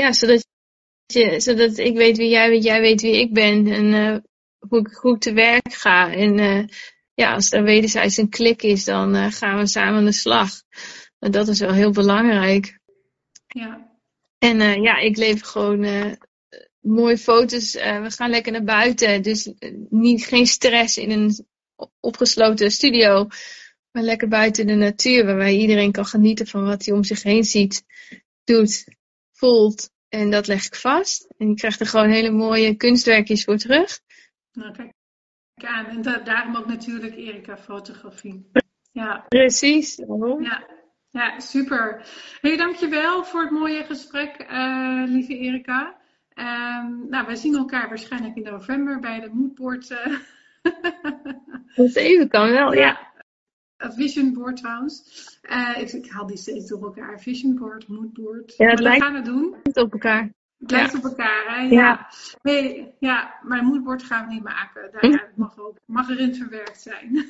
Ja, 0.00 0.12
zodat, 0.12 0.46
je, 1.06 1.40
zodat 1.40 1.78
ik 1.78 1.96
weet 1.96 2.16
wie 2.16 2.28
jij 2.28 2.50
bent, 2.50 2.64
jij 2.64 2.80
weet 2.80 3.00
wie 3.00 3.20
ik 3.20 3.32
ben 3.32 3.66
en 3.66 3.94
eh, 3.94 4.16
hoe, 4.68 4.78
ik, 4.78 5.02
ik 5.02 5.20
te 5.20 5.32
werk 5.32 5.72
ga. 5.72 6.12
En 6.12 6.38
eh, 6.38 6.64
ja, 7.18 7.34
als 7.34 7.52
er 7.52 7.62
wederzijds 7.62 8.16
een 8.16 8.28
klik 8.28 8.62
is, 8.62 8.84
dan 8.84 9.14
eh, 9.14 9.32
gaan 9.32 9.58
we 9.58 9.66
samen 9.66 9.98
aan 9.98 10.04
de 10.04 10.12
slag. 10.12 10.62
En 11.18 11.30
dat 11.30 11.48
is 11.48 11.60
wel 11.60 11.72
heel 11.72 11.90
belangrijk. 11.90 12.78
Ja, 13.46 13.98
En 14.38 14.60
eh, 14.60 14.82
ja, 14.82 14.98
ik 14.98 15.16
lever 15.16 15.46
gewoon 15.46 15.82
eh, 15.82 16.12
mooie 16.80 17.18
foto's. 17.18 17.72
We 17.72 18.10
gaan 18.10 18.30
lekker 18.30 18.52
naar 18.52 18.64
buiten. 18.64 19.22
Dus 19.22 19.52
niet, 19.88 20.24
geen 20.24 20.46
stress 20.46 20.96
in 20.96 21.10
een 21.10 21.46
opgesloten 22.00 22.70
studio. 22.70 23.28
Maar 23.90 24.02
lekker 24.02 24.28
buiten 24.28 24.62
in 24.62 24.78
de 24.78 24.84
natuur, 24.84 25.24
waarbij 25.26 25.56
iedereen 25.56 25.92
kan 25.92 26.06
genieten 26.06 26.46
van 26.46 26.64
wat 26.64 26.84
hij 26.84 26.94
om 26.94 27.04
zich 27.04 27.22
heen 27.22 27.44
ziet, 27.44 27.84
doet, 28.44 28.84
voelt. 29.32 29.90
En 30.08 30.30
dat 30.30 30.46
leg 30.46 30.66
ik 30.66 30.74
vast. 30.74 31.26
En 31.38 31.48
je 31.48 31.54
krijgt 31.54 31.80
er 31.80 31.86
gewoon 31.86 32.10
hele 32.10 32.30
mooie 32.30 32.74
kunstwerkjes 32.74 33.44
voor 33.44 33.56
terug. 33.56 34.00
nou 34.52 34.72
kijk 34.72 34.96
aan. 35.64 35.86
En 35.86 36.02
da- 36.02 36.18
daarom 36.18 36.56
ook 36.56 36.66
natuurlijk 36.66 37.16
Erika 37.16 37.56
Fotografie. 37.56 38.50
Ja, 38.92 39.24
Precies. 39.28 39.96
daarom. 39.96 40.42
ja, 40.42 40.66
ja, 41.10 41.38
super. 41.40 42.06
Hey, 42.40 42.56
dankjewel 42.56 43.24
voor 43.24 43.40
het 43.40 43.50
mooie 43.50 43.84
gesprek, 43.84 44.36
eh, 44.36 45.02
lieve 45.06 45.38
Erika. 45.38 45.96
Ehm, 46.28 47.08
nou, 47.08 47.26
wij 47.26 47.36
zien 47.36 47.54
elkaar 47.56 47.88
waarschijnlijk 47.88 48.36
in 48.36 48.42
november 48.42 49.00
bij 49.00 49.20
de 49.20 49.30
Moodboard. 49.32 49.88
Dat 51.76 51.94
even 51.96 52.28
kan 52.28 52.50
wel, 52.50 52.72
ja. 52.74 53.06
Het 53.76 53.94
Vision 53.94 54.32
Board 54.32 54.56
trouwens. 54.56 55.02
Eh, 55.42 55.74
ik, 55.80 55.92
ik 55.92 56.10
haal 56.10 56.26
die 56.26 56.36
steeds 56.36 56.68
door 56.68 56.82
elkaar. 56.82 57.20
Vision 57.20 57.54
Board, 57.54 57.88
Moodboard. 57.88 58.54
Ja, 58.56 58.66
het 58.66 58.74
maar 58.74 58.76
we 58.76 58.82
lijkt- 58.82 59.04
gaan 59.04 59.14
het 59.14 59.24
doen. 59.24 59.56
op 59.72 59.92
elkaar. 59.92 60.30
Het 60.58 60.70
lijkt 60.70 60.94
op 60.94 61.04
elkaar, 61.04 61.44
hè? 61.46 61.62
Ja. 61.62 61.68
Ja. 61.68 62.08
Nee, 62.42 62.94
ja, 62.98 63.34
mijn 63.42 63.64
moodboard 63.64 64.02
gaan 64.02 64.26
we 64.26 64.32
niet 64.32 64.42
maken. 64.42 64.90
Daar 64.92 65.10
ja, 65.10 65.16
het 65.16 65.36
mag, 65.36 65.58
ook, 65.58 65.76
mag 65.84 66.08
erin 66.08 66.34
verwerkt 66.34 66.80
zijn. 66.80 67.26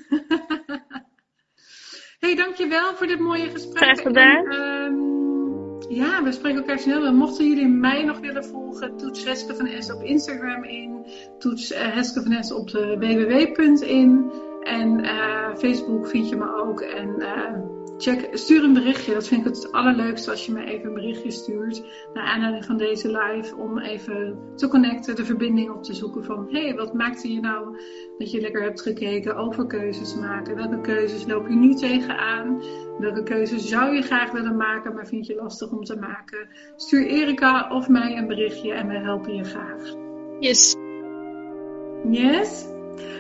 hey, 2.20 2.34
dankjewel 2.34 2.94
voor 2.94 3.06
dit 3.06 3.18
mooie 3.18 3.50
gesprek. 3.50 3.82
Graag 3.82 4.00
gedaan. 4.00 4.44
En, 4.44 4.50
ehm, 4.50 5.94
ja, 5.94 6.22
we 6.22 6.32
spreken 6.32 6.58
elkaar 6.58 6.78
snel. 6.78 7.04
En 7.04 7.14
mochten 7.14 7.46
jullie 7.46 7.68
mij 7.68 8.04
nog 8.04 8.18
willen 8.18 8.44
volgen, 8.44 8.96
toets 8.96 9.24
Heske 9.24 9.54
van 9.54 9.82
S 9.82 9.92
op 9.92 10.02
Instagram 10.02 10.64
in. 10.64 11.06
Toets 11.38 11.70
eh, 11.70 11.94
Heske 11.94 12.22
van 12.22 12.44
S 12.44 12.52
op 12.52 12.70
de 12.70 12.96
www.in. 12.98 14.32
En 14.62 15.04
eh, 15.04 15.56
Facebook 15.56 16.08
vind 16.08 16.28
je 16.28 16.36
me 16.36 16.54
ook. 16.54 16.80
En 16.80 17.20
eh, 17.20 17.77
check, 17.98 18.28
stuur 18.32 18.64
een 18.64 18.72
berichtje. 18.72 19.14
Dat 19.14 19.28
vind 19.28 19.46
ik 19.46 19.54
het 19.54 19.72
allerleukste 19.72 20.30
als 20.30 20.46
je 20.46 20.52
me 20.52 20.64
even 20.64 20.88
een 20.88 20.94
berichtje 20.94 21.30
stuurt. 21.30 21.82
Naar 22.14 22.24
aanleiding 22.24 22.64
van 22.64 22.76
deze 22.76 23.08
live. 23.10 23.56
Om 23.56 23.78
even 23.78 24.38
te 24.54 24.68
connecten, 24.68 25.16
de 25.16 25.24
verbinding 25.24 25.70
op 25.70 25.82
te 25.82 25.94
zoeken 25.94 26.24
van... 26.24 26.46
Hé, 26.50 26.62
hey, 26.62 26.74
wat 26.74 26.94
maakte 26.94 27.32
je 27.32 27.40
nou 27.40 27.78
dat 28.18 28.30
je 28.30 28.40
lekker 28.40 28.62
hebt 28.62 28.80
gekeken 28.80 29.36
over 29.36 29.66
keuzes 29.66 30.14
maken? 30.14 30.56
Welke 30.56 30.80
keuzes 30.80 31.26
loop 31.26 31.48
je 31.48 31.54
nu 31.54 31.74
tegenaan? 31.74 32.62
Welke 32.98 33.22
keuzes 33.22 33.68
zou 33.68 33.94
je 33.94 34.02
graag 34.02 34.30
willen 34.30 34.56
maken, 34.56 34.94
maar 34.94 35.06
vind 35.06 35.26
je 35.26 35.34
lastig 35.34 35.70
om 35.70 35.84
te 35.84 35.96
maken? 35.96 36.48
Stuur 36.76 37.06
Erika 37.06 37.70
of 37.74 37.88
mij 37.88 38.16
een 38.16 38.26
berichtje 38.26 38.72
en 38.72 38.86
wij 38.86 39.00
helpen 39.00 39.34
je 39.34 39.44
graag. 39.44 39.82
Yes. 40.40 40.76
Yes? 42.10 42.66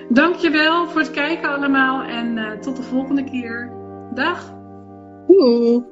Dankjewel 0.08 0.88
voor 0.88 1.00
het 1.00 1.10
kijken 1.10 1.48
allemaal 1.48 2.02
en 2.02 2.38
eh, 2.38 2.58
tot 2.58 2.76
de 2.76 2.82
volgende 2.82 3.24
keer. 3.24 3.72
Dag! 4.14 4.57
Doei. 5.28 5.84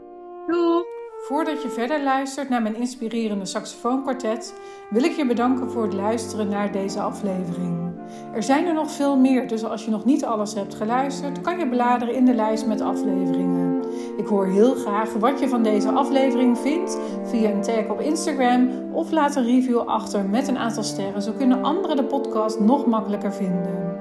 Voordat 1.26 1.62
je 1.62 1.68
verder 1.68 2.02
luistert 2.02 2.48
naar 2.48 2.62
mijn 2.62 2.76
inspirerende 2.76 3.44
saxofoonkwartet, 3.44 4.54
wil 4.90 5.04
ik 5.04 5.12
je 5.12 5.26
bedanken 5.26 5.70
voor 5.70 5.82
het 5.82 5.92
luisteren 5.92 6.48
naar 6.48 6.72
deze 6.72 7.00
aflevering. 7.00 7.92
Er 8.34 8.42
zijn 8.42 8.66
er 8.66 8.74
nog 8.74 8.90
veel 8.90 9.16
meer, 9.16 9.48
dus 9.48 9.64
als 9.64 9.84
je 9.84 9.90
nog 9.90 10.04
niet 10.04 10.24
alles 10.24 10.54
hebt 10.54 10.74
geluisterd, 10.74 11.40
kan 11.40 11.58
je 11.58 11.68
bladeren 11.68 12.14
in 12.14 12.24
de 12.24 12.34
lijst 12.34 12.66
met 12.66 12.80
afleveringen. 12.80 13.82
Ik 14.16 14.26
hoor 14.26 14.46
heel 14.46 14.74
graag 14.74 15.12
wat 15.12 15.40
je 15.40 15.48
van 15.48 15.62
deze 15.62 15.90
aflevering 15.90 16.58
vindt 16.58 16.98
via 17.24 17.50
een 17.50 17.62
tag 17.62 17.88
op 17.88 18.00
Instagram 18.00 18.70
of 18.92 19.10
laat 19.10 19.36
een 19.36 19.44
review 19.44 19.78
achter 19.78 20.24
met 20.24 20.48
een 20.48 20.58
aantal 20.58 20.82
sterren. 20.82 21.22
Zo 21.22 21.32
kunnen 21.32 21.62
anderen 21.62 21.96
de 21.96 22.04
podcast 22.04 22.60
nog 22.60 22.86
makkelijker 22.86 23.32
vinden. 23.32 23.98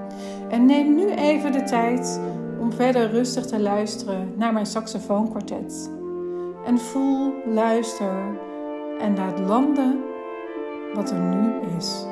En 0.50 0.66
neem 0.66 0.96
nu 0.96 1.10
even 1.10 1.52
de 1.52 1.64
tijd 1.64 2.20
om 2.66 2.74
verder 2.74 3.10
rustig 3.10 3.46
te 3.46 3.60
luisteren 3.60 4.34
naar 4.36 4.54
mijn 4.54 4.66
saxofoonkwartet. 4.66 5.92
En 6.66 6.80
voel, 6.80 7.34
luister 7.54 8.40
en 9.00 9.16
laat 9.16 9.40
landen 9.40 10.04
wat 10.94 11.12
er 11.12 11.20
nu 11.20 11.52
is. 11.78 12.06